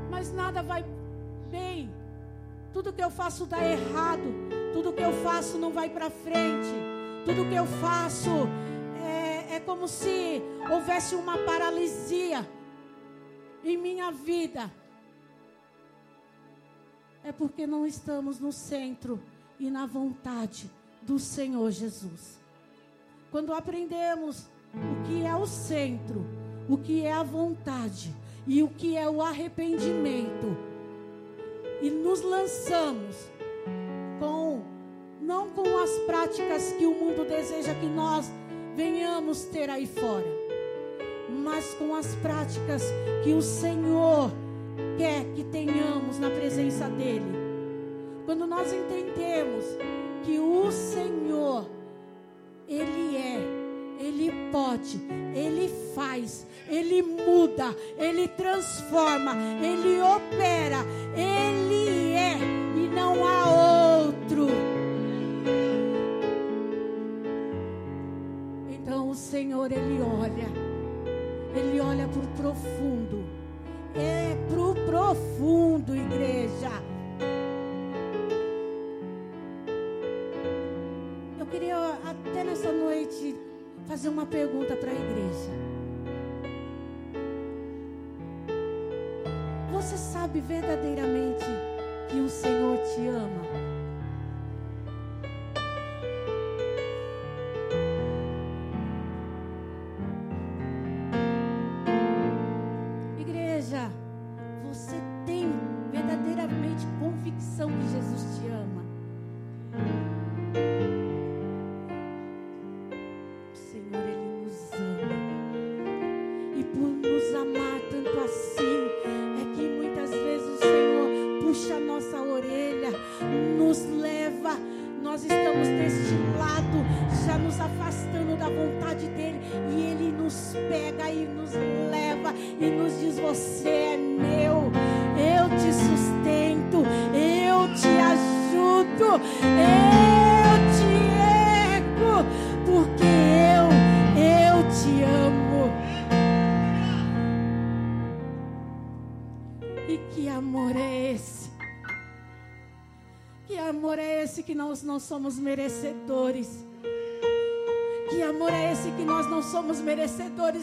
Mas 0.09 0.33
nada 0.33 0.61
vai 0.61 0.85
bem. 1.49 1.91
Tudo 2.71 2.93
que 2.93 3.03
eu 3.03 3.09
faço 3.09 3.45
dá 3.45 3.63
errado. 3.63 4.33
Tudo 4.71 4.93
que 4.93 5.03
eu 5.03 5.13
faço 5.23 5.57
não 5.57 5.71
vai 5.71 5.89
para 5.89 6.09
frente. 6.09 6.73
Tudo 7.25 7.47
que 7.47 7.55
eu 7.55 7.65
faço 7.65 8.47
é 9.53 9.59
como 9.59 9.87
se 9.87 10.41
houvesse 10.69 11.15
uma 11.15 11.37
paralisia 11.37 12.47
em 13.63 13.77
minha 13.77 14.11
vida. 14.11 14.71
É 17.23 17.31
porque 17.31 17.65
não 17.65 17.85
estamos 17.85 18.39
no 18.39 18.51
centro 18.51 19.21
e 19.59 19.69
na 19.69 19.85
vontade 19.85 20.69
do 21.01 21.19
Senhor 21.19 21.71
Jesus. 21.71 22.41
Quando 23.31 23.53
aprendemos 23.53 24.49
o 24.73 25.07
que 25.07 25.23
é 25.23 25.35
o 25.35 25.45
centro, 25.45 26.25
o 26.67 26.77
que 26.77 27.05
é 27.05 27.13
a 27.13 27.23
vontade 27.23 28.13
e 28.47 28.61
o 28.63 28.67
que 28.67 28.97
é 28.97 29.07
o 29.09 29.21
arrependimento, 29.21 30.57
e 31.81 31.89
nos 31.89 32.21
lançamos 32.21 33.31
com 34.19 34.61
não 35.21 35.49
com 35.51 35.77
as 35.77 35.91
práticas 36.05 36.73
que 36.73 36.85
o 36.85 36.93
mundo 36.93 37.25
deseja 37.25 37.73
que 37.75 37.85
nós 37.85 38.29
venhamos 38.75 39.45
ter 39.45 39.69
aí 39.69 39.85
fora, 39.85 40.25
mas 41.29 41.73
com 41.75 41.95
as 41.95 42.15
práticas 42.15 42.83
que 43.23 43.33
o 43.33 43.41
Senhor 43.41 44.31
quer 44.97 45.25
que 45.35 45.43
tenhamos 45.43 46.19
na 46.19 46.29
presença 46.29 46.87
dEle. 46.89 47.43
Quando 48.25 48.47
nós 48.47 48.71
entendemos 48.71 49.65
que 50.23 50.39
o 50.39 50.71
Senhor, 50.71 51.69
Ele 52.67 53.17
é, 53.17 53.39
Ele 53.99 54.31
pode, 54.51 54.99
Ele 55.35 55.69
faz, 55.93 56.47
Ele 56.67 57.01
muda, 57.01 57.75
Ele 57.97 58.27
transforma, 58.29 59.35
Ele 59.61 60.01
opera, 60.01 60.77
Ele 61.15 62.13
é 62.13 62.37
e 62.75 62.87
não 62.87 63.25
há 63.25 63.49
outro. 63.49 63.72
Senhor, 69.33 69.71
Ele 69.71 69.99
olha. 69.99 70.47
Ele 71.55 71.79
olha 71.79 72.07
para 72.07 72.21
o 72.21 72.27
profundo. 72.37 73.25
É 73.95 74.37
para 74.47 74.61
o 74.61 74.75
profundo, 74.85 75.95
igreja. 75.95 76.69
Eu 81.39 81.47
queria 81.47 81.97
até 82.05 82.43
nessa 82.43 82.71
noite 82.71 83.35
fazer 83.87 84.09
uma 84.09 84.27
pergunta 84.27 84.75
para 84.75 84.91
a 84.91 84.93
igreja. 84.93 85.51
Você 89.71 89.97
sabe 89.97 90.41
verdadeiramente 90.41 91.47
que 92.07 92.19
o 92.19 92.29
Senhor 92.29 92.77
te 92.83 93.07
ama? 93.07 93.62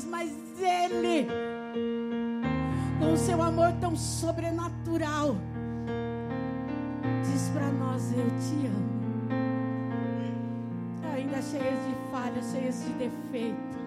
Mas 0.05 0.31
Ele, 0.59 1.27
com 2.99 3.13
o 3.13 3.17
seu 3.17 3.41
amor 3.43 3.73
tão 3.81 3.97
sobrenatural, 3.97 5.37
diz 7.25 7.49
para 7.51 7.71
nós: 7.73 8.13
Eu 8.13 8.27
te 8.39 8.67
amo. 8.67 8.91
Ainda 11.15 11.43
cheias 11.43 11.79
de 11.87 11.95
falhas, 12.11 12.51
cheias 12.51 12.85
de 12.85 12.93
defeito, 12.95 13.79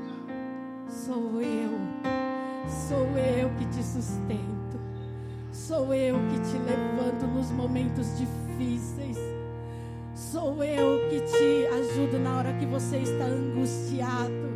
sou 0.88 1.42
eu, 1.42 1.72
sou 2.88 3.08
eu 3.18 3.50
que 3.58 3.66
te 3.66 3.84
sustento, 3.84 4.80
sou 5.52 5.94
eu 5.94 6.16
que 6.30 6.40
te 6.40 6.58
levanto 6.58 7.26
nos 7.28 7.52
momentos 7.52 8.18
difíceis. 8.18 9.18
Sou 10.16 10.64
eu 10.64 11.10
que 11.10 11.22
te 11.22 11.68
ajudo 11.68 12.20
na 12.20 12.38
hora 12.38 12.54
que 12.54 12.66
você 12.68 12.98
está 12.98 13.26
angustiado. 13.26 14.53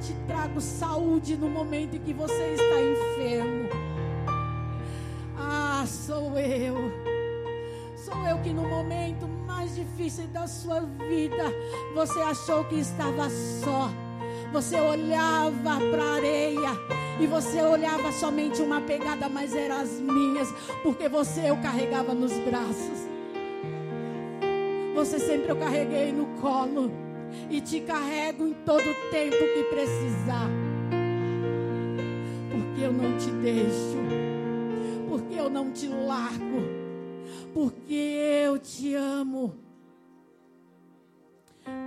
Te 0.00 0.12
trago 0.26 0.60
saúde 0.60 1.36
no 1.36 1.48
momento 1.48 1.96
em 1.96 2.00
que 2.00 2.12
você 2.12 2.54
está 2.54 2.80
enfermo. 2.80 3.68
Ah, 5.38 5.84
sou 5.86 6.38
eu. 6.38 6.76
Sou 7.96 8.26
eu 8.26 8.38
que 8.38 8.50
no 8.50 8.68
momento 8.68 9.26
mais 9.46 9.74
difícil 9.74 10.26
da 10.28 10.46
sua 10.46 10.80
vida 10.80 11.52
você 11.94 12.20
achou 12.20 12.64
que 12.64 12.76
estava 12.76 13.28
só. 13.30 13.90
Você 14.52 14.78
olhava 14.78 15.80
para 15.90 16.02
a 16.02 16.14
areia 16.14 16.70
e 17.18 17.26
você 17.26 17.60
olhava 17.62 18.12
somente 18.12 18.60
uma 18.62 18.80
pegada, 18.80 19.28
mas 19.28 19.54
eram 19.54 19.80
as 19.80 19.90
minhas, 19.92 20.52
porque 20.82 21.08
você 21.08 21.50
eu 21.50 21.56
carregava 21.56 22.14
nos 22.14 22.32
braços. 22.38 23.06
Você 24.94 25.18
sempre 25.18 25.50
eu 25.50 25.56
carreguei 25.56 26.12
no 26.12 26.26
colo 26.40 27.05
e 27.50 27.60
te 27.60 27.80
carrego 27.80 28.46
em 28.46 28.54
todo 28.64 28.82
o 28.82 29.10
tempo 29.10 29.36
que 29.36 29.64
precisar. 29.70 30.50
Porque 32.50 32.82
eu 32.82 32.92
não 32.92 33.16
te 33.18 33.30
deixo, 33.30 33.98
porque 35.08 35.34
eu 35.34 35.48
não 35.50 35.70
te 35.70 35.88
largo, 35.88 36.62
porque 37.52 37.94
eu 38.44 38.58
te 38.58 38.94
amo. 38.94 39.54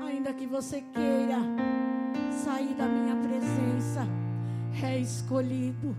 Ainda 0.06 0.34
que 0.34 0.46
você 0.46 0.84
queira 0.94 1.38
sair 2.32 2.74
da 2.74 2.86
minha 2.86 3.16
presença, 3.16 4.08
é 4.84 4.98
escolhido. 4.98 5.96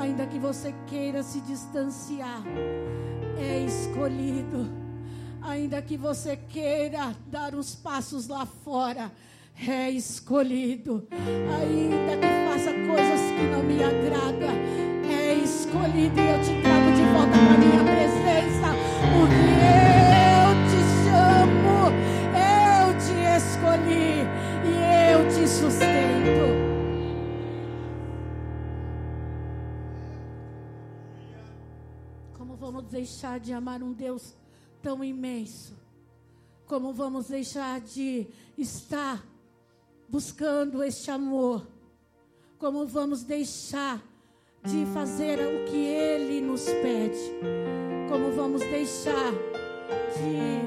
Ainda 0.00 0.26
que 0.26 0.38
você 0.38 0.74
queira 0.86 1.22
se 1.22 1.40
distanciar, 1.42 2.42
é 3.38 3.64
escolhido. 3.64 4.81
Ainda 5.44 5.82
que 5.82 5.96
você 5.96 6.36
queira 6.36 7.16
dar 7.26 7.54
uns 7.54 7.74
passos 7.74 8.28
lá 8.28 8.46
fora, 8.46 9.10
é 9.66 9.90
escolhido. 9.90 11.06
Ainda 11.10 12.16
que 12.16 12.26
faça 12.48 12.72
coisas 12.72 13.20
que 13.32 13.42
não 13.50 13.62
me 13.62 13.82
agrada, 13.82 14.46
é 15.10 15.34
escolhido 15.34 16.20
e 16.20 16.28
eu 16.28 16.40
te 16.40 16.62
trago 16.62 16.92
de 16.94 17.02
volta 17.12 17.32
para 17.32 17.58
minha 17.58 17.84
presença, 17.84 18.68
porque 19.12 19.52
eu 20.22 20.52
te 20.70 20.80
chamo, 21.04 21.90
eu 22.38 22.86
te 22.98 23.16
escolhi 23.36 24.22
e 24.64 24.72
eu 25.12 25.28
te 25.28 25.48
sustento. 25.48 26.46
Como 32.38 32.54
vamos 32.56 32.84
deixar 32.84 33.40
de 33.40 33.52
amar 33.52 33.82
um 33.82 33.92
Deus 33.92 34.40
tão 34.82 35.02
imenso? 35.04 35.80
Como 36.66 36.92
vamos 36.92 37.28
deixar 37.28 37.80
de 37.80 38.26
estar 38.58 39.24
buscando 40.08 40.82
este 40.82 41.10
amor? 41.10 41.66
Como 42.58 42.86
vamos 42.86 43.22
deixar 43.22 44.02
de 44.64 44.86
fazer 44.86 45.38
o 45.38 45.64
que 45.70 45.76
Ele 45.76 46.40
nos 46.40 46.64
pede? 46.64 47.18
Como 48.08 48.32
vamos 48.32 48.60
deixar 48.62 49.32
de 50.16 50.62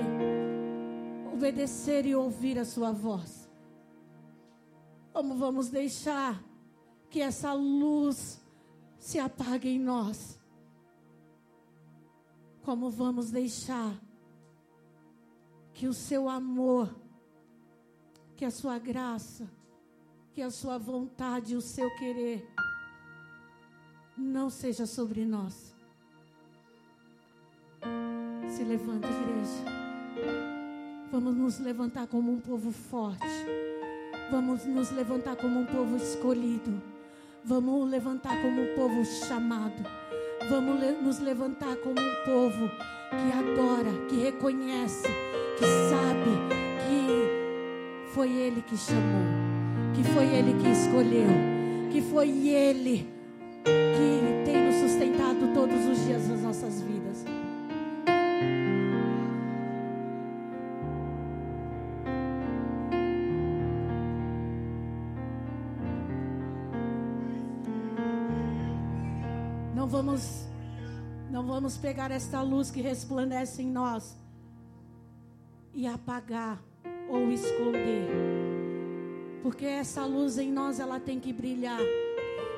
obedecer 1.33 2.05
e 2.05 2.15
ouvir 2.15 2.59
a 2.59 2.65
Sua 2.65 2.91
voz? 2.91 3.49
Como 5.13 5.35
vamos 5.35 5.69
deixar 5.69 6.43
que 7.09 7.21
essa 7.21 7.53
luz 7.53 8.41
se 8.99 9.17
apague 9.17 9.69
em 9.69 9.79
nós? 9.79 10.37
Como 12.63 12.89
vamos 12.89 13.31
deixar 13.31 14.04
que 15.75 15.87
o 15.87 15.93
seu 15.93 16.29
amor, 16.29 16.95
que 18.37 18.45
a 18.45 18.49
sua 18.49 18.79
graça, 18.79 19.47
que 20.33 20.41
a 20.41 20.49
sua 20.49 20.77
vontade, 20.77 21.53
o 21.53 21.61
seu 21.61 21.93
querer 21.97 22.47
não 24.17 24.49
seja 24.49 24.85
sobre 24.85 25.25
nós. 25.25 25.75
Se 28.47 28.63
levanta, 28.63 29.07
igreja. 29.09 29.65
Vamos 31.11 31.35
nos 31.35 31.59
levantar 31.59 32.07
como 32.07 32.31
um 32.31 32.39
povo 32.39 32.71
forte. 32.71 33.27
Vamos 34.31 34.65
nos 34.65 34.91
levantar 34.91 35.35
como 35.35 35.59
um 35.59 35.65
povo 35.65 35.97
escolhido. 35.97 36.81
Vamos 37.43 37.89
levantar 37.89 38.41
como 38.41 38.61
um 38.61 38.75
povo 38.75 39.03
chamado. 39.27 39.83
Vamos 40.49 40.79
nos 41.03 41.19
levantar 41.19 41.75
como 41.77 41.99
um 41.99 42.25
povo 42.25 42.69
que 43.09 43.37
adora, 43.37 44.07
que 44.07 44.15
reconhece, 44.17 45.07
que 45.57 45.65
sabe 45.89 46.31
que 46.85 48.13
foi 48.13 48.29
Ele 48.29 48.61
que 48.61 48.77
chamou, 48.77 49.23
que 49.93 50.03
foi 50.03 50.25
Ele 50.25 50.53
que 50.61 50.69
escolheu, 50.69 51.29
que 51.91 52.01
foi 52.01 52.29
Ele 52.47 53.07
que 53.63 54.43
tem 54.45 54.65
nos 54.65 54.75
sustentado 54.75 55.53
todos 55.53 55.85
os 55.85 56.05
dias 56.05 56.27
das 56.27 56.41
nossas 56.41 56.81
vidas. 56.81 57.23
Não 69.73 69.87
vamos 69.87 70.45
não 71.31 71.47
vamos 71.47 71.77
pegar 71.77 72.11
esta 72.11 72.41
luz 72.41 72.69
que 72.69 72.81
resplandece 72.81 73.61
em 73.61 73.71
nós 73.71 74.15
e 75.75 75.85
apagar 75.85 76.63
ou 77.09 77.29
esconder. 77.29 78.07
Porque 79.43 79.65
essa 79.65 80.05
luz 80.05 80.37
em 80.37 80.51
nós 80.51 80.79
ela 80.79 80.99
tem 80.99 81.19
que 81.19 81.33
brilhar. 81.33 81.79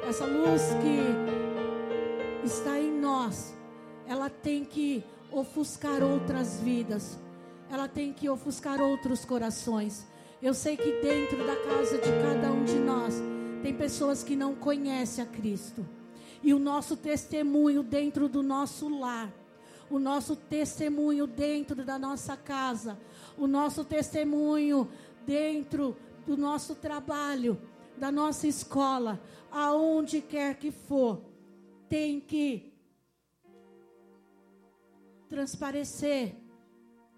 Essa 0.08 0.26
luz 0.26 0.62
que 0.82 2.46
está 2.46 2.80
em 2.80 2.92
nós, 2.92 3.58
ela 4.06 4.30
tem 4.30 4.64
que 4.64 5.04
ofuscar 5.32 6.04
outras 6.04 6.62
vidas. 6.62 7.20
Ela 7.70 7.88
tem 7.88 8.14
que 8.14 8.30
ofuscar 8.30 8.80
outros 8.80 9.26
corações. 9.26 10.08
Eu 10.42 10.54
sei 10.54 10.78
que 10.78 11.02
dentro 11.02 11.46
da 11.46 11.56
casa 11.56 11.98
de 11.98 12.10
cada 12.22 12.52
um 12.52 12.64
de 12.64 12.76
nós 12.76 13.16
tem 13.64 13.74
pessoas 13.74 14.24
que 14.24 14.36
não 14.36 14.56
conhecem 14.56 15.24
a 15.24 15.28
Cristo. 15.28 15.86
E 16.44 16.54
o 16.54 16.60
nosso 16.60 16.96
testemunho 16.96 17.82
dentro 17.82 18.30
do 18.30 18.44
nosso 18.44 18.88
lar, 18.88 19.34
o 19.90 20.00
nosso 20.00 20.36
testemunho 20.36 21.26
dentro 21.26 21.84
da 21.84 21.98
nossa 21.98 22.36
casa, 22.36 23.00
o 23.38 23.48
nosso 23.48 23.84
testemunho 23.84 24.90
dentro 25.26 25.96
do 26.26 26.36
nosso 26.36 26.76
trabalho, 26.76 27.60
da 27.98 28.12
nossa 28.12 28.48
escola, 28.48 29.22
aonde 29.52 30.22
quer 30.22 30.56
que 30.58 30.72
for, 30.72 31.22
tem 31.90 32.20
que 32.20 32.74
transparecer 35.30 36.36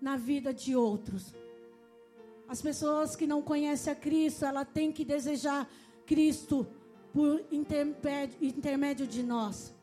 na 0.01 0.15
vida 0.15 0.53
de 0.53 0.75
outros. 0.75 1.33
As 2.47 2.61
pessoas 2.61 3.15
que 3.15 3.27
não 3.27 3.41
conhecem 3.41 3.91
a 3.93 3.95
Cristo, 3.95 4.45
ela 4.45 4.65
tem 4.65 4.91
que 4.91 5.05
desejar 5.05 5.69
Cristo 6.05 6.65
por 7.13 7.43
intermédio 7.51 9.05
de 9.05 9.21
nós. 9.21 9.73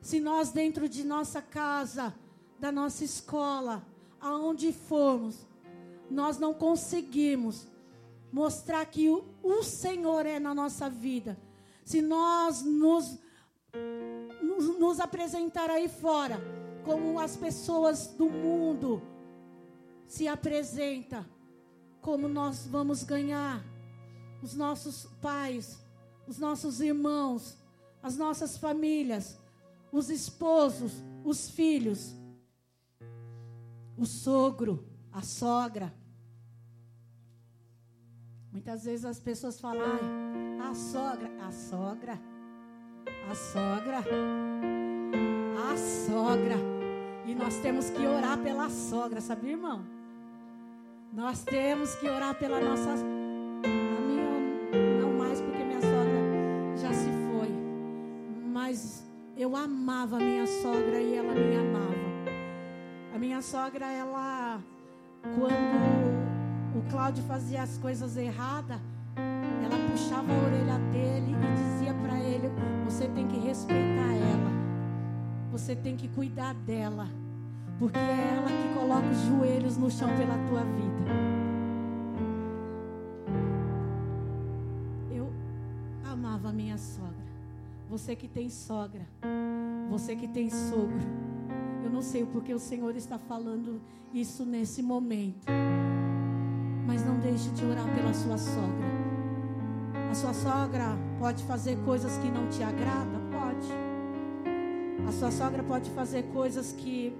Se 0.00 0.20
nós 0.20 0.50
dentro 0.50 0.88
de 0.88 1.04
nossa 1.04 1.42
casa, 1.42 2.14
da 2.58 2.72
nossa 2.72 3.04
escola, 3.04 3.86
aonde 4.20 4.72
formos, 4.72 5.46
nós 6.10 6.38
não 6.38 6.52
conseguimos 6.52 7.66
mostrar 8.32 8.84
que 8.86 9.08
o, 9.08 9.24
o 9.42 9.62
Senhor 9.62 10.26
é 10.26 10.38
na 10.38 10.54
nossa 10.54 10.88
vida, 10.88 11.38
se 11.84 12.00
nós 12.00 12.62
nos, 12.62 13.18
nos, 14.42 14.78
nos 14.78 15.00
apresentar 15.00 15.70
aí 15.70 15.88
fora 15.88 16.40
como 16.84 17.18
as 17.18 17.36
pessoas 17.36 18.06
do 18.08 18.28
mundo 18.28 19.02
se 20.06 20.26
apresenta, 20.26 21.26
como 22.00 22.28
nós 22.28 22.66
vamos 22.66 23.02
ganhar 23.04 23.62
os 24.42 24.54
nossos 24.54 25.06
pais, 25.20 25.78
os 26.26 26.38
nossos 26.38 26.80
irmãos, 26.80 27.56
as 28.02 28.16
nossas 28.16 28.56
famílias, 28.56 29.38
os 29.92 30.10
esposos, 30.10 31.04
os 31.24 31.50
filhos, 31.50 32.14
o 33.96 34.06
sogro, 34.06 34.84
a 35.12 35.22
sogra. 35.22 35.92
Muitas 38.52 38.84
vezes 38.84 39.04
as 39.04 39.20
pessoas 39.20 39.60
falam, 39.60 39.82
a 40.68 40.74
sogra, 40.74 41.30
a 41.46 41.52
sogra, 41.52 42.18
a 43.30 43.34
sogra, 43.34 43.98
a 45.70 45.76
sogra. 45.76 46.56
E 47.26 47.34
nós 47.34 47.56
temos 47.58 47.90
que 47.90 48.06
orar 48.06 48.38
pela 48.38 48.68
sogra, 48.70 49.20
sabia, 49.20 49.52
irmão? 49.52 49.84
Nós 51.12 51.44
temos 51.44 51.94
que 51.96 52.08
orar 52.08 52.34
pela 52.38 52.60
nossa. 52.60 52.94
A 52.94 53.19
eu 59.40 59.56
amava 59.56 60.16
a 60.16 60.18
minha 60.18 60.46
sogra 60.46 61.00
e 61.00 61.14
ela 61.14 61.32
me 61.32 61.56
amava. 61.56 61.94
A 63.14 63.18
minha 63.18 63.40
sogra, 63.40 63.86
ela, 63.86 64.60
quando 65.22 66.78
o 66.78 66.90
Cláudio 66.90 67.24
fazia 67.24 67.62
as 67.62 67.78
coisas 67.78 68.18
erradas, 68.18 68.78
ela 69.16 69.90
puxava 69.90 70.30
a 70.30 70.44
orelha 70.44 70.78
dele 70.92 71.32
e 71.32 71.54
dizia 71.54 71.94
para 71.94 72.20
ele: 72.20 72.50
Você 72.84 73.08
tem 73.08 73.26
que 73.28 73.38
respeitar 73.38 74.12
ela, 74.12 74.50
você 75.50 75.74
tem 75.74 75.96
que 75.96 76.08
cuidar 76.08 76.52
dela, 76.52 77.08
porque 77.78 77.98
é 77.98 78.36
ela 78.36 78.48
que 78.48 78.78
coloca 78.78 79.08
os 79.08 79.20
joelhos 79.20 79.78
no 79.78 79.90
chão 79.90 80.10
pela 80.18 80.36
tua 80.48 80.64
vida. 80.64 81.10
Eu 85.10 85.32
amava 86.04 86.50
a 86.50 86.52
minha 86.52 86.76
sogra. 86.76 87.30
Você 87.90 88.14
que 88.14 88.28
tem 88.28 88.48
sogra, 88.48 89.04
você 89.90 90.14
que 90.14 90.28
tem 90.28 90.48
sogro. 90.48 91.00
Eu 91.82 91.90
não 91.90 92.00
sei 92.02 92.24
porque 92.24 92.54
o 92.54 92.58
Senhor 92.60 92.94
está 92.94 93.18
falando 93.18 93.80
isso 94.14 94.46
nesse 94.46 94.80
momento. 94.80 95.48
Mas 96.86 97.04
não 97.04 97.18
deixe 97.18 97.50
de 97.50 97.64
orar 97.64 97.92
pela 97.92 98.14
sua 98.14 98.38
sogra. 98.38 98.86
A 100.08 100.14
sua 100.14 100.32
sogra 100.32 100.96
pode 101.18 101.42
fazer 101.42 101.76
coisas 101.84 102.16
que 102.18 102.30
não 102.30 102.48
te 102.48 102.62
agradam? 102.62 103.22
Pode. 103.32 103.68
A 105.08 105.10
sua 105.10 105.32
sogra 105.32 105.64
pode 105.64 105.90
fazer 105.90 106.22
coisas 106.32 106.70
que 106.70 107.12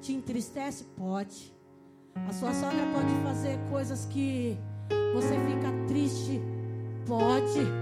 te 0.00 0.12
entristecem? 0.12 0.88
Pode. 0.96 1.54
A 2.16 2.32
sua 2.32 2.52
sogra 2.52 2.84
pode 2.92 3.14
fazer 3.22 3.60
coisas 3.70 4.06
que 4.06 4.58
você 5.14 5.38
fica 5.38 5.70
triste? 5.86 6.40
Pode 7.06 7.79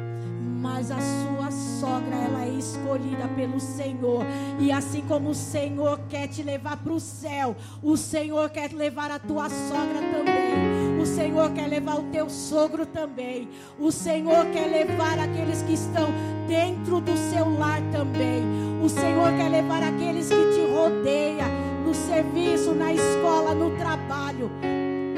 mas 0.60 0.90
a 0.90 0.98
sua 0.98 1.50
sogra 1.50 2.14
ela 2.14 2.44
é 2.44 2.50
escolhida 2.50 3.28
pelo 3.36 3.60
Senhor. 3.60 4.24
E 4.58 4.72
assim 4.72 5.02
como 5.02 5.30
o 5.30 5.34
Senhor 5.34 6.00
quer 6.08 6.28
te 6.28 6.42
levar 6.42 6.76
para 6.76 6.92
o 6.92 7.00
céu, 7.00 7.56
o 7.82 7.96
Senhor 7.96 8.50
quer 8.50 8.72
levar 8.72 9.10
a 9.10 9.18
tua 9.18 9.48
sogra 9.48 10.00
também. 10.12 11.00
O 11.00 11.06
Senhor 11.06 11.50
quer 11.52 11.68
levar 11.68 11.96
o 11.96 12.04
teu 12.04 12.28
sogro 12.28 12.84
também. 12.84 13.48
O 13.78 13.92
Senhor 13.92 14.46
quer 14.46 14.66
levar 14.66 15.18
aqueles 15.18 15.62
que 15.62 15.74
estão 15.74 16.08
dentro 16.48 17.00
do 17.00 17.16
seu 17.16 17.48
lar 17.56 17.80
também. 17.92 18.42
O 18.82 18.88
Senhor 18.88 19.30
quer 19.36 19.48
levar 19.48 19.82
aqueles 19.82 20.28
que 20.28 20.52
te 20.52 20.72
rodeiam 20.72 21.48
no 21.84 21.94
serviço, 21.94 22.74
na 22.74 22.92
escola, 22.92 23.54
no 23.54 23.76
trabalho. 23.76 24.50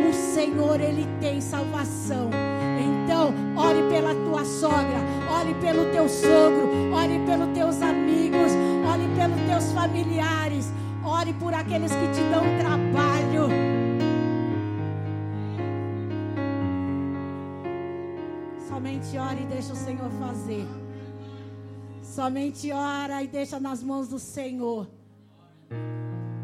O 0.08 0.12
Senhor 0.12 0.80
ele 0.80 1.06
tem 1.20 1.40
salvação. 1.40 2.30
Então, 3.10 3.34
ore 3.56 3.82
pela 3.90 4.14
tua 4.14 4.44
sogra, 4.44 5.00
ore 5.36 5.52
pelo 5.54 5.90
teu 5.90 6.08
sogro, 6.08 6.94
ore 6.94 7.18
pelos 7.26 7.48
teus 7.52 7.82
amigos, 7.82 8.52
ore 8.88 9.02
pelos 9.16 9.40
teus 9.48 9.72
familiares, 9.72 10.72
ore 11.04 11.32
por 11.34 11.52
aqueles 11.52 11.90
que 11.90 12.06
te 12.12 12.22
dão 12.30 12.44
trabalho. 12.60 13.48
Somente 18.68 19.18
ore 19.18 19.42
e 19.42 19.46
deixa 19.46 19.72
o 19.72 19.76
Senhor 19.76 20.10
fazer. 20.12 20.68
Somente 22.00 22.70
ora 22.70 23.24
e 23.24 23.26
deixa 23.26 23.58
nas 23.58 23.82
mãos 23.82 24.06
do 24.06 24.20
Senhor. 24.20 24.88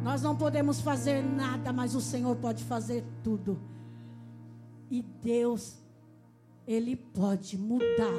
Nós 0.03 0.21
não 0.21 0.35
podemos 0.35 0.81
fazer 0.81 1.23
nada, 1.23 1.73
mas 1.73 1.95
o 1.95 2.01
Senhor 2.01 2.35
pode 2.35 2.65
fazer 2.65 3.05
tudo. 3.23 3.57
E 4.91 5.01
Deus 5.23 5.86
ele 6.67 6.97
pode 6.97 7.57
mudar. 7.57 8.13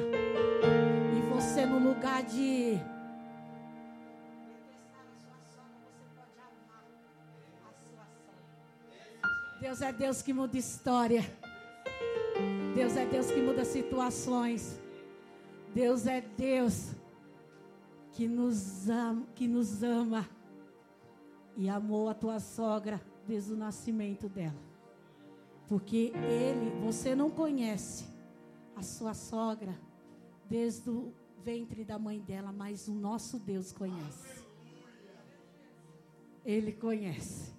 E 1.16 1.34
você, 1.34 1.66
no 1.66 1.78
lugar 1.78 2.22
de. 2.22 2.78
Deus 9.60 9.82
é 9.82 9.92
Deus 9.92 10.22
que 10.22 10.32
muda 10.32 10.56
história. 10.56 11.22
Deus 12.74 12.96
é 12.96 13.04
Deus 13.04 13.26
que 13.26 13.40
muda 13.40 13.64
situações. 13.64 14.80
Deus 15.74 16.06
é 16.06 16.20
Deus 16.20 16.94
que 18.12 18.26
nos 18.26 18.88
ama, 18.88 19.26
que 19.34 19.46
nos 19.46 19.82
ama 19.82 20.28
e 21.56 21.68
amou 21.68 22.08
a 22.08 22.14
tua 22.14 22.40
sogra 22.40 23.00
desde 23.26 23.52
o 23.52 23.56
nascimento 23.56 24.28
dela. 24.28 24.56
Porque 25.68 26.12
ele, 26.30 26.70
você 26.80 27.14
não 27.14 27.30
conhece, 27.30 28.06
a 28.78 28.82
sua 28.82 29.12
sogra 29.12 29.76
desde 30.48 30.88
o 30.88 31.12
ventre 31.42 31.84
da 31.84 31.98
mãe 31.98 32.20
dela, 32.20 32.52
mas 32.52 32.86
o 32.86 32.94
nosso 32.94 33.38
Deus 33.38 33.72
conhece. 33.72 34.44
Ele 36.44 36.72
conhece. 36.72 37.52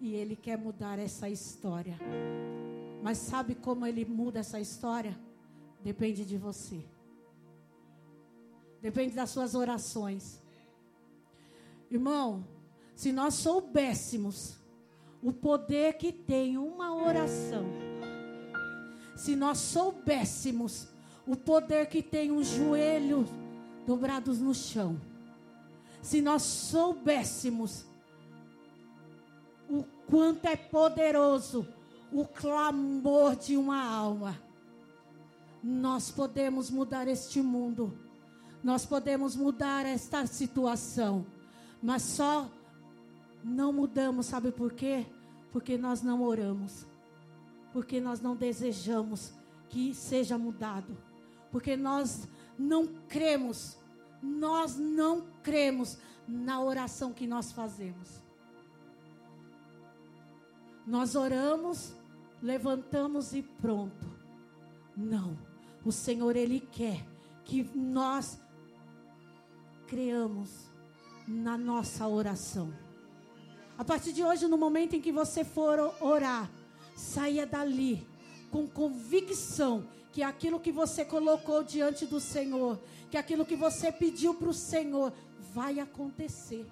E 0.00 0.14
ele 0.14 0.36
quer 0.36 0.58
mudar 0.58 0.98
essa 0.98 1.28
história. 1.28 1.98
Mas 3.02 3.18
sabe 3.18 3.54
como 3.54 3.86
ele 3.86 4.04
muda 4.04 4.40
essa 4.40 4.60
história? 4.60 5.18
Depende 5.82 6.24
de 6.24 6.36
você. 6.36 6.84
Depende 8.80 9.14
das 9.14 9.30
suas 9.30 9.54
orações. 9.54 10.42
Irmão, 11.90 12.46
se 12.94 13.12
nós 13.12 13.34
soubéssemos 13.34 14.58
o 15.22 15.32
poder 15.32 15.94
que 15.94 16.12
tem 16.12 16.58
uma 16.58 16.94
oração, 16.94 17.64
se 19.14 19.36
nós 19.36 19.58
soubéssemos 19.58 20.88
o 21.26 21.36
poder 21.36 21.86
que 21.86 22.02
tem 22.02 22.30
um 22.30 22.42
joelho 22.42 23.26
dobrados 23.86 24.40
no 24.40 24.54
chão, 24.54 25.00
se 26.00 26.20
nós 26.20 26.42
soubéssemos 26.42 27.84
o 29.68 29.84
quanto 30.06 30.46
é 30.46 30.56
poderoso 30.56 31.66
o 32.12 32.26
clamor 32.26 33.36
de 33.36 33.56
uma 33.56 33.82
alma, 33.82 34.38
nós 35.62 36.10
podemos 36.10 36.70
mudar 36.70 37.06
este 37.06 37.40
mundo, 37.40 37.96
nós 38.62 38.84
podemos 38.84 39.36
mudar 39.36 39.86
esta 39.86 40.26
situação, 40.26 41.24
mas 41.82 42.02
só 42.02 42.50
não 43.44 43.72
mudamos, 43.72 44.26
sabe 44.26 44.50
por 44.50 44.72
quê? 44.72 45.06
Porque 45.52 45.78
nós 45.78 46.02
não 46.02 46.22
oramos 46.22 46.86
porque 47.72 48.00
nós 48.00 48.20
não 48.20 48.36
desejamos 48.36 49.32
que 49.68 49.94
seja 49.94 50.36
mudado, 50.36 50.96
porque 51.50 51.76
nós 51.76 52.28
não 52.58 52.86
cremos, 53.08 53.78
nós 54.22 54.76
não 54.76 55.26
cremos 55.42 55.98
na 56.28 56.60
oração 56.60 57.12
que 57.12 57.26
nós 57.26 57.52
fazemos. 57.52 58.20
Nós 60.86 61.14
oramos, 61.14 61.94
levantamos 62.42 63.32
e 63.32 63.42
pronto. 63.42 64.10
Não, 64.96 65.38
o 65.84 65.92
Senhor 65.92 66.36
Ele 66.36 66.60
quer 66.60 67.06
que 67.44 67.62
nós 67.74 68.38
creamos 69.86 70.70
na 71.26 71.56
nossa 71.56 72.06
oração. 72.06 72.72
A 73.78 73.84
partir 73.84 74.12
de 74.12 74.22
hoje, 74.22 74.46
no 74.46 74.58
momento 74.58 74.94
em 74.94 75.00
que 75.00 75.12
você 75.12 75.44
for 75.44 75.78
orar, 76.00 76.50
Saia 77.02 77.44
dali 77.44 78.06
com 78.50 78.66
convicção 78.66 79.84
que 80.12 80.22
aquilo 80.22 80.60
que 80.60 80.70
você 80.70 81.04
colocou 81.04 81.64
diante 81.64 82.06
do 82.06 82.20
Senhor, 82.20 82.78
que 83.10 83.16
aquilo 83.16 83.44
que 83.44 83.56
você 83.56 83.90
pediu 83.90 84.34
para 84.34 84.48
o 84.48 84.54
Senhor, 84.54 85.12
vai 85.52 85.80
acontecer. 85.80 86.64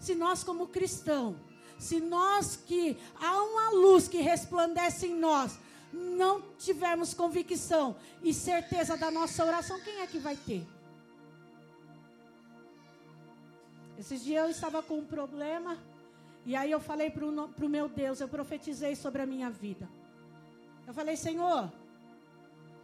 Se 0.00 0.14
nós, 0.14 0.42
como 0.42 0.68
cristão, 0.68 1.36
se 1.78 2.00
nós 2.00 2.56
que 2.56 2.96
há 3.20 3.42
uma 3.42 3.70
luz 3.70 4.08
que 4.08 4.18
resplandece 4.18 5.06
em 5.06 5.14
nós, 5.14 5.58
não 5.92 6.40
tivermos 6.58 7.14
convicção 7.14 7.94
e 8.22 8.32
certeza 8.32 8.96
da 8.96 9.10
nossa 9.10 9.44
oração, 9.44 9.78
quem 9.80 10.00
é 10.00 10.06
que 10.06 10.18
vai 10.18 10.36
ter? 10.36 10.66
Esses 13.98 14.24
dias 14.24 14.44
eu 14.44 14.50
estava 14.50 14.82
com 14.82 14.98
um 14.98 15.04
problema. 15.04 15.78
E 16.46 16.54
aí 16.54 16.70
eu 16.70 16.80
falei 16.80 17.10
para 17.10 17.24
o 17.24 17.68
meu 17.68 17.88
Deus, 17.88 18.20
eu 18.20 18.28
profetizei 18.28 18.94
sobre 18.94 19.22
a 19.22 19.26
minha 19.26 19.48
vida. 19.48 19.88
Eu 20.86 20.92
falei, 20.92 21.16
Senhor, 21.16 21.72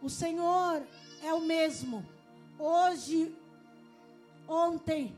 o 0.01 0.09
Senhor 0.09 0.81
é 1.23 1.31
o 1.33 1.41
mesmo, 1.41 2.03
hoje 2.57 3.35
ontem, 4.47 5.15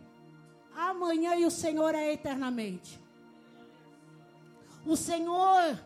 amanhã 0.75 1.35
e 1.35 1.45
o 1.45 1.51
Senhor 1.51 1.95
é 1.95 2.11
eternamente. 2.11 2.99
O 4.85 4.97
Senhor 4.97 5.79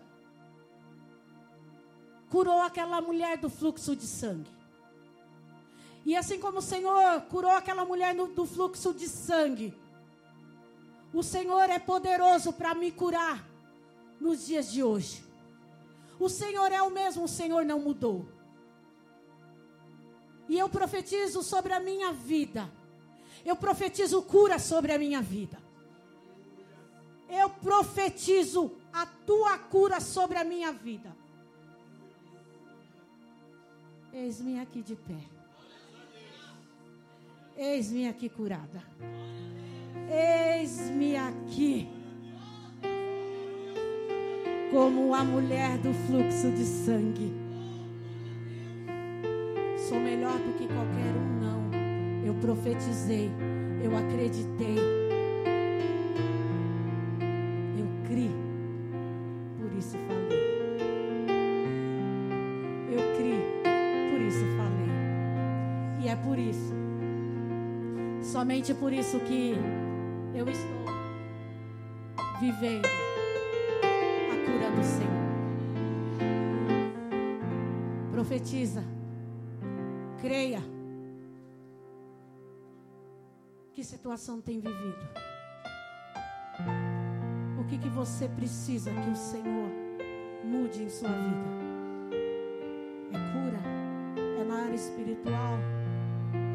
curou 2.31 2.61
aquela 2.61 2.99
mulher 2.99 3.37
do 3.37 3.49
fluxo 3.49 3.95
de 3.95 4.07
sangue. 4.07 4.49
E 6.03 6.15
assim 6.15 6.39
como 6.39 6.57
o 6.57 6.61
Senhor 6.61 7.21
curou 7.29 7.51
aquela 7.51 7.85
mulher 7.85 8.15
do 8.15 8.45
fluxo 8.45 8.93
de 8.93 9.07
sangue, 9.07 9.73
o 11.17 11.23
Senhor 11.23 11.67
é 11.67 11.79
poderoso 11.79 12.53
para 12.53 12.75
me 12.75 12.91
curar 12.91 13.43
nos 14.21 14.45
dias 14.45 14.71
de 14.71 14.83
hoje. 14.83 15.23
O 16.19 16.29
Senhor 16.29 16.71
é 16.71 16.79
o 16.83 16.91
mesmo, 16.91 17.23
o 17.23 17.27
Senhor 17.27 17.65
não 17.65 17.79
mudou. 17.79 18.27
E 20.47 20.59
eu 20.59 20.69
profetizo 20.69 21.41
sobre 21.41 21.73
a 21.73 21.79
minha 21.79 22.13
vida. 22.13 22.71
Eu 23.43 23.55
profetizo 23.55 24.21
cura 24.21 24.59
sobre 24.59 24.91
a 24.91 24.99
minha 24.99 25.19
vida. 25.19 25.57
Eu 27.27 27.49
profetizo 27.49 28.71
a 28.93 29.07
tua 29.07 29.57
cura 29.57 29.99
sobre 29.99 30.37
a 30.37 30.43
minha 30.43 30.71
vida. 30.71 31.17
Eis-me 34.13 34.59
aqui 34.59 34.83
de 34.83 34.95
pé. 34.95 35.23
Eis-me 37.57 38.07
aqui 38.07 38.29
curada. 38.29 38.83
Eis-me 40.09 41.15
aqui. 41.17 41.89
Como 44.71 45.13
a 45.13 45.23
mulher 45.23 45.77
do 45.79 45.93
fluxo 46.07 46.51
de 46.51 46.63
sangue. 46.63 47.33
Sou 49.89 49.99
melhor 49.99 50.37
do 50.37 50.57
que 50.57 50.67
qualquer 50.67 51.13
um, 51.15 51.39
não. 51.41 52.25
Eu 52.25 52.33
profetizei. 52.35 53.29
Eu 53.83 53.95
acreditei. 53.95 55.07
Somente 68.37 68.71
por 68.73 68.93
isso 68.93 69.19
que 69.21 69.55
eu 70.37 70.47
estou 70.47 70.85
vivendo 72.39 72.85
a 72.85 74.35
cura 74.45 74.69
do 74.69 74.83
Senhor. 74.83 75.17
Profetiza, 78.11 78.83
creia. 80.21 80.61
Que 83.73 83.83
situação 83.83 84.39
tem 84.39 84.59
vivido? 84.59 85.07
O 87.59 87.63
que, 87.65 87.79
que 87.79 87.89
você 87.89 88.27
precisa 88.27 88.91
que 88.91 89.09
o 89.09 89.15
Senhor 89.15 89.71
mude 90.43 90.83
em 90.83 90.89
sua 90.89 91.09
vida? 91.09 91.49
É 93.11 93.17
cura? 93.33 93.59
É 94.39 94.43
na 94.43 94.65
área 94.65 94.75
espiritual? 94.75 95.57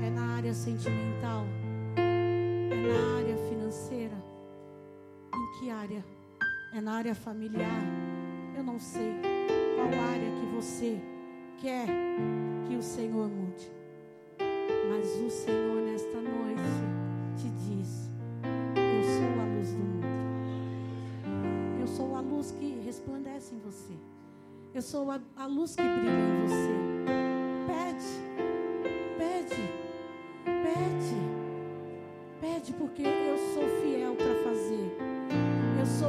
É 0.04 0.10
na 0.10 0.36
área 0.36 0.54
sentimental? 0.54 1.44
É 1.96 2.76
na 2.76 3.18
área 3.18 3.21
É 6.74 6.80
na 6.80 6.94
área 6.94 7.14
familiar? 7.14 7.82
Eu 8.56 8.64
não 8.64 8.78
sei 8.78 9.12
qual 9.76 9.88
área 9.88 10.30
que 10.40 10.46
você 10.54 10.98
quer 11.60 11.86
que 12.66 12.74
o 12.74 12.82
Senhor 12.82 13.28
mude. 13.28 13.70
Mas 14.88 15.06
o 15.20 15.28
Senhor 15.28 15.82
nesta 15.82 16.18
noite 16.18 16.62
te 17.36 17.50
diz: 17.50 18.10
Eu 18.74 19.02
sou 19.04 19.42
a 19.42 19.44
luz 19.54 19.72
do 19.72 19.84
mundo. 19.84 20.06
Eu 21.78 21.86
sou 21.86 22.16
a 22.16 22.20
luz 22.20 22.52
que 22.52 22.80
resplandece 22.80 23.54
em 23.54 23.58
você. 23.58 23.92
Eu 24.72 24.80
sou 24.80 25.10
a, 25.10 25.20
a 25.36 25.44
luz 25.44 25.76
que 25.76 25.82
brilha 25.82 26.10
em 26.10 26.46
você. 26.46 26.72
Pede, 27.66 28.12
pede, 29.18 29.62
pede. 30.46 31.20
Pede 32.40 32.72
porque 32.72 33.02
eu 33.02 33.36
sou. 33.52 33.62
Eu 33.62 33.91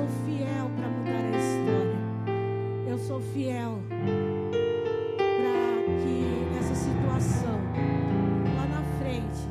sou 0.04 0.10
fiel 0.26 0.70
para 0.76 0.90
mudar 0.90 1.24
a 1.24 1.38
história. 1.38 2.00
Eu 2.90 2.98
sou 2.98 3.22
fiel 3.22 3.80
para 5.18 5.84
que 6.02 6.58
essa 6.60 6.76
situação 6.76 7.60
lá 8.56 8.66
na 8.68 8.84
frente 9.00 9.48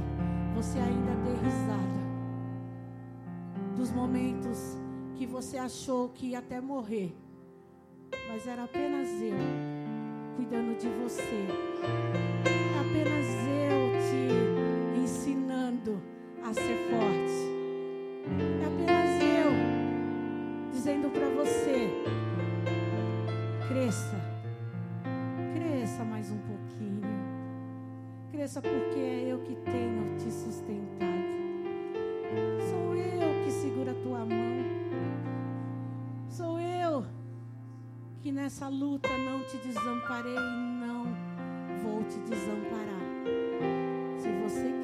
você 0.54 0.78
ainda 0.78 1.14
dê 1.24 1.32
risada 1.42 2.02
dos 3.76 3.90
momentos 3.92 4.78
que 5.14 5.26
você 5.26 5.56
achou 5.56 6.10
que 6.10 6.28
ia 6.28 6.40
até 6.40 6.60
morrer, 6.60 7.14
mas 8.28 8.46
era 8.46 8.64
apenas 8.64 9.08
eu 9.22 9.36
cuidando 10.36 10.76
de 10.78 10.88
você. 11.02 11.46
Apenas 12.78 13.26
eu 13.48 13.92
te 14.10 15.00
ensinando 15.00 16.02
a 16.44 16.52
ser 16.52 16.76
forte. 16.90 17.21
Dizendo 20.82 21.08
para 21.10 21.28
você: 21.28 21.88
cresça, 23.68 24.20
cresça 25.54 26.02
mais 26.02 26.28
um 26.28 26.38
pouquinho. 26.38 27.02
Cresça 28.32 28.60
porque 28.60 28.98
é 28.98 29.28
eu 29.28 29.38
que 29.42 29.54
tenho 29.54 30.16
te 30.18 30.28
sustentado. 30.28 31.06
Sou 32.68 32.96
eu 32.96 33.44
que 33.44 33.50
seguro 33.52 33.92
a 33.92 33.94
tua 33.94 34.24
mão. 34.24 34.64
Sou 36.28 36.58
eu 36.58 37.04
que 38.20 38.32
nessa 38.32 38.66
luta 38.66 39.08
não 39.18 39.44
te 39.44 39.58
desamparei 39.58 40.34
e 40.34 40.84
não 40.84 41.04
vou 41.84 42.02
te 42.02 42.18
desamparar. 42.28 42.98
Se 44.18 44.28
você 44.42 44.81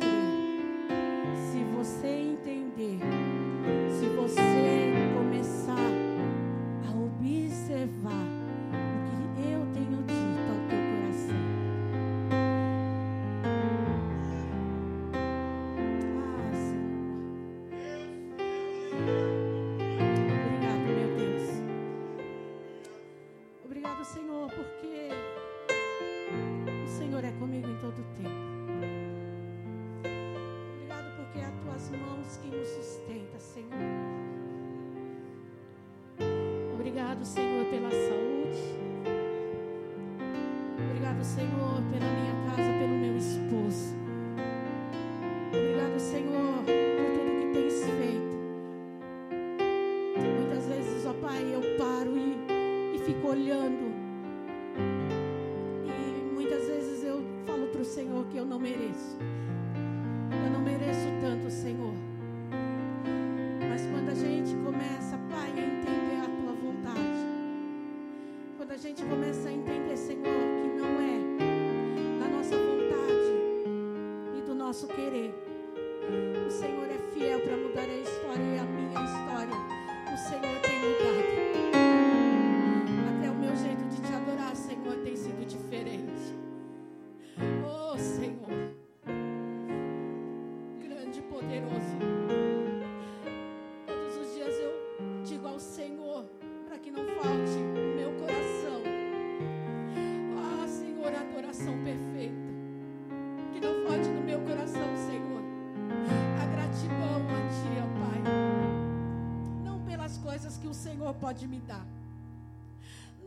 pode 111.28 111.46
me 111.46 111.60
dar. 111.70 111.86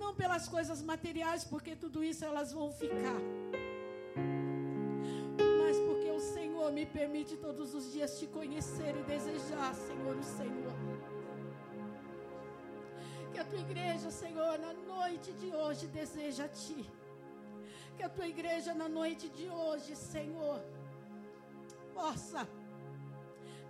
Não 0.01 0.11
pelas 0.19 0.45
coisas 0.53 0.79
materiais, 0.91 1.43
porque 1.51 1.73
tudo 1.83 2.03
isso 2.03 2.23
elas 2.29 2.51
vão 2.51 2.67
ficar. 2.83 3.19
Mas 5.59 5.77
porque 5.87 6.09
o 6.19 6.19
Senhor 6.19 6.69
me 6.77 6.85
permite 6.97 7.35
todos 7.45 7.75
os 7.79 7.85
dias 7.93 8.17
te 8.17 8.25
conhecer 8.37 8.93
e 9.01 9.03
desejar, 9.03 9.69
Senhor, 9.75 10.15
o 10.23 10.27
Senhor. 10.39 10.75
Que 13.31 13.39
a 13.43 13.45
tua 13.51 13.61
igreja, 13.67 14.09
Senhor, 14.23 14.57
na 14.67 14.73
noite 14.95 15.31
de 15.33 15.49
hoje 15.61 15.85
deseja 16.01 16.45
a 16.45 16.53
ti. 16.63 16.81
Que 17.95 18.03
a 18.09 18.09
tua 18.09 18.27
igreja 18.35 18.73
na 18.73 18.89
noite 18.99 19.29
de 19.29 19.47
hoje, 19.47 19.95
Senhor, 19.95 20.59
possa 21.93 22.47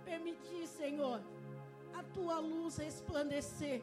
permitir, 0.06 0.66
Senhor, 0.66 1.20
a 2.00 2.02
tua 2.14 2.38
luz 2.52 2.76
resplandecer 2.78 3.82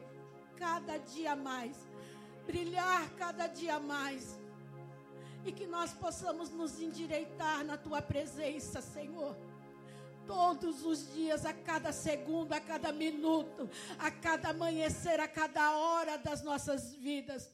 cada 0.60 0.98
dia 0.98 1.34
mais, 1.34 1.74
brilhar 2.46 3.08
cada 3.16 3.46
dia 3.46 3.80
mais. 3.80 4.38
E 5.44 5.50
que 5.50 5.66
nós 5.66 5.94
possamos 5.94 6.50
nos 6.50 6.78
endireitar 6.78 7.64
na 7.64 7.78
tua 7.78 8.02
presença, 8.02 8.82
Senhor. 8.82 9.34
Todos 10.26 10.84
os 10.84 11.12
dias, 11.14 11.46
a 11.46 11.54
cada 11.54 11.92
segundo, 11.92 12.52
a 12.52 12.60
cada 12.60 12.92
minuto, 12.92 13.68
a 13.98 14.10
cada 14.10 14.50
amanhecer, 14.50 15.18
a 15.18 15.26
cada 15.26 15.72
hora 15.78 16.18
das 16.18 16.42
nossas 16.42 16.92
vidas. 16.94 17.50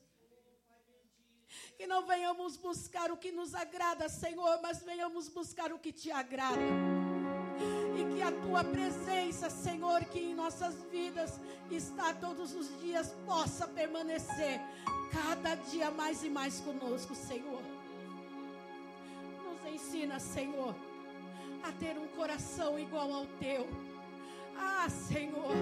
Que 1.78 1.86
não 1.86 2.04
venhamos 2.04 2.56
buscar 2.56 3.12
o 3.12 3.16
que 3.16 3.30
nos 3.30 3.54
agrada, 3.54 4.08
Senhor, 4.08 4.60
mas 4.60 4.82
venhamos 4.82 5.28
buscar 5.28 5.72
o 5.72 5.78
que 5.78 5.92
te 5.92 6.10
agrada 6.10 6.95
e 7.96 8.14
que 8.14 8.22
a 8.22 8.32
tua 8.32 8.62
presença, 8.64 9.48
Senhor, 9.50 10.04
que 10.04 10.18
em 10.18 10.34
nossas 10.34 10.74
vidas 10.90 11.40
está 11.70 12.12
todos 12.14 12.54
os 12.54 12.68
dias, 12.80 13.14
possa 13.24 13.66
permanecer 13.66 14.60
cada 15.12 15.54
dia 15.54 15.90
mais 15.90 16.22
e 16.22 16.28
mais 16.28 16.60
conosco, 16.60 17.14
Senhor. 17.14 17.62
Nos 19.44 19.74
ensina, 19.74 20.18
Senhor, 20.18 20.74
a 21.62 21.72
ter 21.72 21.98
um 21.98 22.06
coração 22.08 22.78
igual 22.78 23.12
ao 23.12 23.26
teu. 23.40 23.66
Ah, 24.58 24.88
Senhor, 24.88 25.52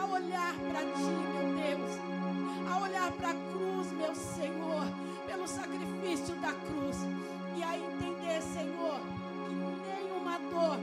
a 0.00 0.06
olhar 0.06 0.54
para 0.70 0.80
ti, 0.80 1.10
meu 1.32 1.46
Deus, 1.56 2.70
a 2.70 2.80
olhar 2.82 3.12
para 3.12 3.30
a 3.30 3.34
cruz, 3.34 3.92
meu 3.92 4.14
Senhor, 4.14 4.84
pelo 5.26 5.48
sacrifício 5.48 6.34
da 6.36 6.52
cruz, 6.52 6.96
e 7.56 7.62
a 7.62 7.76
entender, 7.76 8.40
Senhor, 8.42 9.00
que 9.46 10.02
nenhuma 10.02 10.38
dor 10.38 10.78